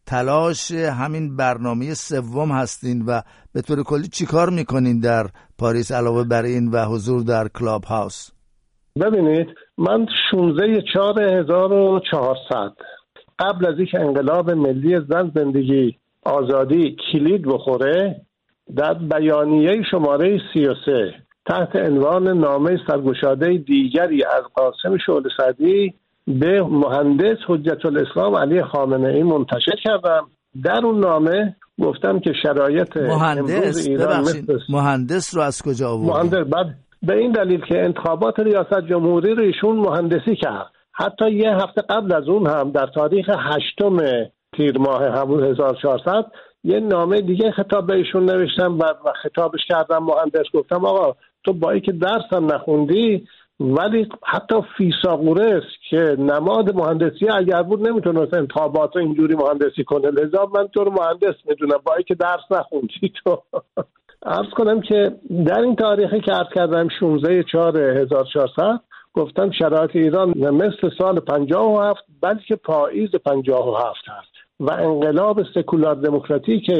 تلاش 0.06 0.70
همین 0.70 1.36
برنامه 1.36 1.94
سوم 1.94 2.50
هستین 2.52 3.04
و 3.06 3.20
به 3.54 3.62
طور 3.62 3.82
کلی 3.82 4.08
چیکار 4.08 4.50
می‌کنین 4.50 5.00
در 5.00 5.26
پاریس 5.58 5.92
علاوه 5.92 6.24
بر 6.24 6.42
این 6.42 6.70
و 6.70 6.84
حضور 6.84 7.22
در 7.22 7.48
کلاب 7.48 7.84
هاوس؟ 7.84 8.30
ببینید 9.00 9.46
من 9.78 10.06
16 10.30 10.82
4400 10.94 12.72
قبل 13.38 13.66
از 13.66 13.74
اینکه 13.78 14.00
انقلاب 14.00 14.50
ملی 14.50 15.00
زن 15.08 15.32
زندگی 15.34 15.96
آزادی 16.22 16.96
کلید 17.12 17.42
بخوره 17.42 18.20
در 18.76 18.94
بیانیه 18.94 19.82
شماره 19.90 20.40
33 20.54 21.21
تحت 21.46 21.76
عنوان 21.76 22.38
نامه 22.38 22.78
سرگشاده 22.86 23.58
دیگری 23.58 24.24
از 24.24 24.42
قاسم 24.54 24.98
شعله 25.06 25.28
صدی 25.36 25.94
به 26.26 26.62
مهندس 26.62 27.36
حجت 27.48 27.86
الاسلام 27.86 28.36
علی 28.36 28.62
خامنه 28.62 29.08
ای 29.08 29.22
منتشر 29.22 29.76
کردم. 29.84 30.26
در 30.64 30.80
اون 30.86 31.00
نامه 31.00 31.56
گفتم 31.82 32.20
که 32.20 32.32
شرایط 32.42 32.96
مهندس 32.96 33.88
ایران 33.88 34.24
مهندس 34.68 35.36
رو 35.36 35.42
از 35.42 35.62
کجا 35.62 35.90
آورد 35.90 36.16
مهندس 36.16 36.52
بعد 36.52 36.66
به 37.02 37.16
این 37.16 37.32
دلیل 37.32 37.60
که 37.60 37.84
انتخابات 37.84 38.40
ریاست 38.40 38.80
جمهوری 38.88 39.34
رو 39.34 39.42
ایشون 39.42 39.76
مهندسی 39.76 40.36
کرد. 40.36 40.66
حتی 40.92 41.30
یه 41.30 41.50
هفته 41.50 41.82
قبل 41.82 42.14
از 42.14 42.28
اون 42.28 42.46
هم 42.46 42.70
در 42.70 42.86
تاریخ 42.86 43.26
هشتم 43.28 43.96
تیر 44.56 44.78
ماه 44.78 45.20
همون 45.20 45.44
1400 45.44 46.24
یه 46.64 46.80
نامه 46.80 47.20
دیگه 47.20 47.50
خطاب 47.50 47.86
به 47.86 47.94
ایشون 47.94 48.24
نوشتم 48.24 48.78
و 48.78 48.84
خطابش 49.22 49.60
کردم 49.68 49.98
مهندس 49.98 50.44
گفتم 50.54 50.84
آقا 50.84 51.16
تو 51.44 51.52
با 51.52 51.78
که 51.78 51.92
درس 51.92 52.32
هم 52.32 52.52
نخوندی 52.52 53.26
ولی 53.60 54.08
حتی 54.24 54.54
فیساغورس 54.76 55.62
که 55.90 56.16
نماد 56.18 56.74
مهندسی 56.74 57.28
اگر 57.28 57.62
بود 57.62 57.88
نمی‌تونست 57.88 58.34
انتخابات 58.34 58.96
اینجوری 58.96 59.34
مهندسی 59.34 59.84
کنه. 59.84 60.10
لذا 60.10 60.50
من 60.54 60.68
تو 60.68 60.84
رو 60.84 60.92
مهندس 60.92 61.34
می‌دونم. 61.48 61.78
با 61.84 62.00
که 62.06 62.14
درس 62.14 62.40
نخوندی 62.50 63.12
تو. 63.24 63.42
ارز 64.26 64.50
کنم 64.56 64.80
که 64.80 65.12
در 65.46 65.60
این 65.60 65.76
تاریخی 65.76 66.20
که 66.20 66.32
عرض 66.32 66.48
کردم 66.54 66.88
16 67.00 67.44
4 67.52 67.78
1400 67.78 68.80
گفتم 69.14 69.50
شرایط 69.50 69.96
ایران 69.96 70.28
مثل 70.38 70.90
سال 70.98 71.20
57 71.20 72.04
بلکه 72.22 72.56
پاییز 72.56 73.10
57 73.10 73.98
هست. 74.08 74.32
و 74.60 74.70
انقلاب 74.70 75.42
سکولار 75.54 75.94
دموکراتیک 75.94 76.70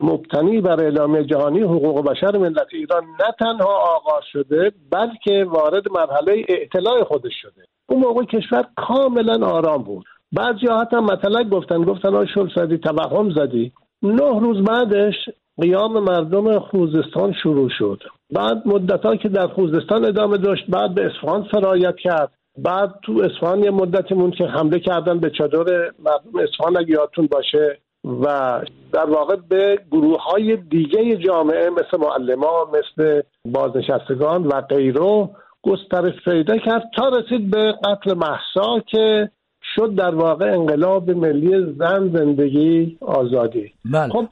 مبتنی 0.00 0.60
بر 0.60 0.80
اعلامیه 0.80 1.24
جهانی 1.24 1.60
حقوق 1.60 2.04
بشر 2.10 2.38
ملت 2.38 2.66
ایران 2.72 3.04
نه 3.04 3.34
تنها 3.38 3.96
آغاز 3.96 4.22
شده 4.32 4.72
بلکه 4.90 5.44
وارد 5.44 5.90
مرحله 5.90 6.44
اعتلاع 6.48 7.04
خودش 7.04 7.32
شده. 7.42 7.64
اون 7.88 8.00
موقع 8.00 8.24
کشور 8.24 8.64
کاملا 8.76 9.46
آرام 9.46 9.82
بود. 9.82 10.04
بعضی 10.32 10.66
حتی 10.80 10.96
مطلق 10.96 11.48
گفتن 11.48 11.82
گفتن 11.84 12.14
آی 12.14 12.26
شل 12.34 12.48
زدی 12.56 12.78
توهم 12.78 13.30
زدی. 13.30 13.72
نه 14.02 14.40
روز 14.40 14.64
بعدش 14.64 15.14
قیام 15.60 15.98
مردم 15.98 16.58
خوزستان 16.58 17.32
شروع 17.42 17.68
شد. 17.78 18.02
بعد 18.30 18.62
مدت 18.66 19.20
که 19.22 19.28
در 19.28 19.46
خوزستان 19.46 20.04
ادامه 20.04 20.36
داشت 20.38 20.66
بعد 20.68 20.94
به 20.94 21.06
اصفهان 21.06 21.48
سرایت 21.52 21.96
کرد. 21.96 22.32
بعد 22.58 22.94
تو 23.02 23.12
اصفهان 23.24 23.64
یه 23.64 23.70
مدتی 23.70 24.14
مون 24.14 24.30
که 24.30 24.44
حمله 24.44 24.80
کردن 24.80 25.18
به 25.18 25.30
چادر 25.30 25.64
مردم 25.98 26.38
اصفهان 26.42 26.76
اگه 26.76 26.90
یادتون 26.90 27.26
باشه. 27.26 27.78
و 28.04 28.60
در 28.92 29.10
واقع 29.10 29.36
به 29.48 29.78
گروه 29.90 30.22
های 30.22 30.56
دیگه 30.56 31.16
جامعه 31.16 31.70
مثل 31.70 31.98
معلمان 32.00 32.66
مثل 32.68 33.22
بازنشستگان 33.44 34.46
و 34.46 34.60
غیره 34.60 35.28
گسترش 35.62 36.14
پیدا 36.24 36.58
کرد 36.58 36.82
تا 36.96 37.08
رسید 37.08 37.50
به 37.50 37.74
قتل 37.84 38.14
محسا 38.14 38.80
که 38.86 39.30
شد 39.74 39.94
در 39.94 40.14
واقع 40.14 40.52
انقلاب 40.52 41.10
ملی 41.10 41.74
زن 41.78 42.10
زندگی 42.14 42.98
آزادی 43.00 43.72
بله. 43.92 44.12
خب 44.12 44.28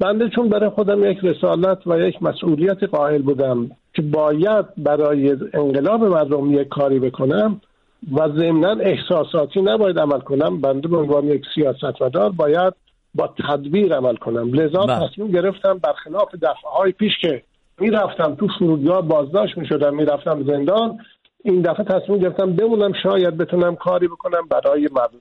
بنده 0.00 0.28
چون 0.28 0.48
برای 0.48 0.70
خودم 0.70 1.10
یک 1.10 1.18
رسالت 1.22 1.86
و 1.86 1.98
یک 1.98 2.22
مسئولیت 2.22 2.82
قائل 2.82 3.22
بودم 3.22 3.70
که 3.94 4.02
باید 4.02 4.66
برای 4.76 5.36
انقلاب 5.54 6.04
مردم 6.04 6.52
یک 6.52 6.68
کاری 6.68 6.98
بکنم 6.98 7.60
و 8.12 8.28
ضمنا 8.28 8.70
احساساتی 8.70 9.62
نباید 9.62 9.98
عمل 9.98 10.20
کنم 10.20 10.60
بنده 10.60 10.88
به 10.88 10.96
عنوان 10.96 11.24
یک 11.24 11.42
سیاستمدار 11.54 12.30
باید 12.30 12.74
با 13.18 13.34
تدبیر 13.48 13.94
عمل 13.94 14.16
کنم 14.16 14.52
لذا 14.52 14.86
بله. 14.86 15.08
تصمیم 15.08 15.30
گرفتم 15.30 15.78
برخلاف 15.78 16.34
دفعه 16.34 16.70
های 16.78 16.92
پیش 16.92 17.12
که 17.20 17.42
می‌رفتم 17.80 18.34
تو 18.34 18.48
فرودگاه 18.58 19.02
بازداشت 19.02 19.58
می‌شدم 19.58 19.96
می‌رفتم 19.96 20.44
زندان 20.46 20.98
این 21.44 21.62
دفعه 21.62 21.84
تصمیم 21.84 22.18
گرفتم 22.18 22.56
بمونم 22.56 22.92
شاید 23.02 23.36
بتونم 23.36 23.76
کاری 23.76 24.08
بکنم 24.08 24.48
برای 24.50 24.88
مردم 24.92 25.18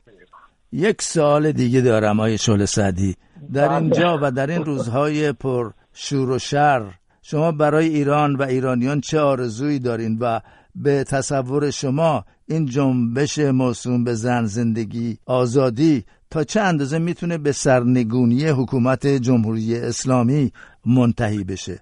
یک 0.71 1.01
سال 1.01 1.51
دیگه 1.51 1.81
دارم 1.81 2.19
آیه 2.19 2.38
شل 2.38 2.65
سعدی 2.65 3.15
در 3.53 3.67
بله. 3.67 3.77
اینجا 3.77 4.19
و 4.21 4.31
در 4.31 4.47
این 4.47 4.65
روزهای 4.65 5.31
پر 5.31 5.71
شور 5.93 6.29
و 6.29 6.39
شر 6.39 6.81
شما 7.21 7.51
برای 7.51 7.88
ایران 7.88 8.36
و 8.36 8.43
ایرانیان 8.43 9.01
چه 9.01 9.19
آرزویی 9.19 9.79
دارین 9.79 10.17
و 10.21 10.39
به 10.75 11.03
تصور 11.03 11.71
شما 11.71 12.25
این 12.49 12.65
جنبش 12.65 13.39
موسوم 13.39 14.03
به 14.03 14.13
زن 14.13 14.45
زندگی 14.45 15.17
آزادی 15.25 16.03
تا 16.31 16.43
چه 16.43 16.62
اندازه 16.62 16.99
می‌تونه 16.99 17.38
به 17.38 17.51
سرنگونی 17.51 18.45
حکومت 18.45 19.07
جمهوری 19.07 19.75
اسلامی 19.75 20.51
منتهی 20.86 21.43
بشه؟ 21.43 21.79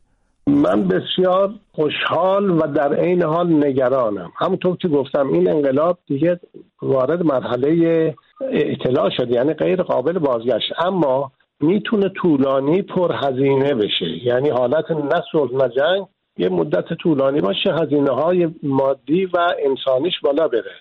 من 0.47 0.87
بسیار 0.87 1.53
خوشحال 1.71 2.49
و 2.49 2.61
در 2.67 2.93
عین 2.93 3.23
حال 3.23 3.65
نگرانم. 3.67 4.31
همونطور 4.37 4.77
که 4.77 4.87
گفتم 4.87 5.27
این 5.27 5.49
انقلاب 5.49 5.97
دیگه 6.07 6.39
وارد 6.81 7.23
مرحله 7.23 8.15
اطلاع 8.51 9.09
شد 9.17 9.31
یعنی 9.31 9.53
غیر 9.53 9.83
قابل 9.83 10.19
بازگشت. 10.19 10.73
اما 10.79 11.31
می‌تونه 11.59 12.09
طولانی 12.09 12.81
پرهزینه 12.81 13.75
بشه. 13.75 14.05
یعنی 14.25 14.49
حالت 14.49 14.91
نه 14.91 15.21
صلح 15.31 15.51
نه 15.51 15.69
جنگ 15.69 16.05
یه 16.37 16.49
مدت 16.49 16.93
طولانی 16.93 17.41
باشه 17.41 17.73
هزینه 17.73 18.11
های 18.11 18.49
مادی 18.63 19.25
و 19.25 19.37
انسانیش 19.65 20.13
بالا 20.23 20.47
بره. 20.47 20.71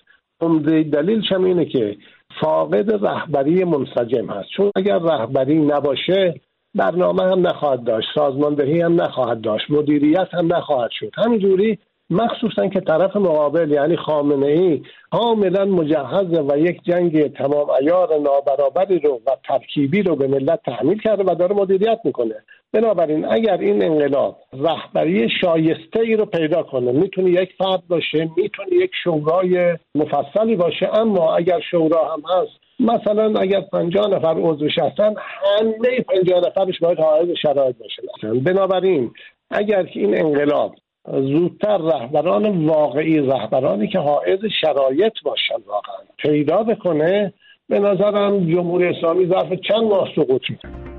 عمده 0.41 0.83
دلیل 0.83 1.23
هم 1.31 1.43
اینه 1.43 1.65
که 1.65 1.97
فاقد 2.41 3.05
رهبری 3.05 3.63
منسجم 3.63 4.25
هست. 4.25 4.49
چون 4.57 4.71
اگر 4.75 4.99
رهبری 4.99 5.57
نباشه 5.57 6.41
برنامه 6.75 7.23
هم 7.23 7.47
نخواهد 7.47 7.83
داشت 7.83 8.07
سازماندهی 8.15 8.81
هم 8.81 9.01
نخواهد 9.01 9.41
داشت 9.41 9.71
مدیریت 9.71 10.27
هم 10.33 10.55
نخواهد 10.55 10.89
شد. 10.93 11.11
همینجوری 11.17 11.79
مخصوصا 12.09 12.67
که 12.67 12.79
طرف 12.79 13.15
مقابل 13.15 13.71
یعنی 13.71 13.95
خامنه 13.95 14.45
ای 14.45 14.81
کاملا 15.11 15.65
مجهز 15.65 16.39
و 16.49 16.57
یک 16.57 16.83
جنگ 16.83 17.33
تمام 17.33 17.69
ایار 17.69 18.09
نابرابری 18.19 18.99
رو 18.99 19.21
و 19.27 19.31
ترکیبی 19.47 20.01
رو 20.01 20.15
به 20.15 20.27
ملت 20.27 20.59
تحمیل 20.65 21.01
کرده 21.01 21.23
و 21.23 21.35
داره 21.35 21.55
مدیریت 21.55 21.99
می‌کنه. 22.03 22.35
بنابراین 22.73 23.25
اگر 23.25 23.57
این 23.57 23.85
انقلاب 23.85 24.37
رهبری 24.53 25.29
شایسته 25.41 25.99
ای 25.99 26.15
رو 26.15 26.25
پیدا 26.25 26.63
کنه 26.63 26.91
می‌تونه 26.91 27.29
یک 27.29 27.49
فرد 27.57 27.87
باشه 27.87 28.29
می‌تونه 28.37 28.69
یک 28.71 28.91
شورای 29.03 29.77
مفصلی 29.95 30.55
باشه. 30.55 30.89
اما 30.99 31.35
اگر 31.35 31.59
شورا 31.71 32.13
هم 32.13 32.21
هست 32.29 32.65
مثلا 32.79 33.39
اگر 33.39 33.61
پنجاه 33.61 34.07
نفر 34.07 34.35
عضوش 34.39 34.79
هستن 34.79 35.13
همه 35.17 35.99
پنجاه 35.99 36.39
نفرش 36.39 36.79
باید 36.79 36.99
حائز 36.99 37.29
شرایط 37.41 37.75
باشه 37.77 38.33
بنابراین 38.39 39.11
اگر 39.51 39.83
که 39.83 39.99
این 39.99 40.17
انقلاب 40.17 40.75
زودتر 41.07 41.77
رهبران 41.77 42.65
واقعی 42.65 43.19
رهبرانی 43.19 43.87
که 43.87 43.99
حائز 43.99 44.39
شرایط 44.61 45.13
باشن 45.23 45.61
واقعا. 45.67 45.95
پیدا 46.17 46.63
بکنه 46.63 47.33
به 47.69 47.79
نظرم 47.79 48.51
جمهوری 48.51 48.87
اسلامی 48.87 49.25
ظرف 49.25 49.53
چند 49.53 49.83
ماه 49.83 50.09
سقوط 50.15 50.41
می‌کنه. 50.49 50.94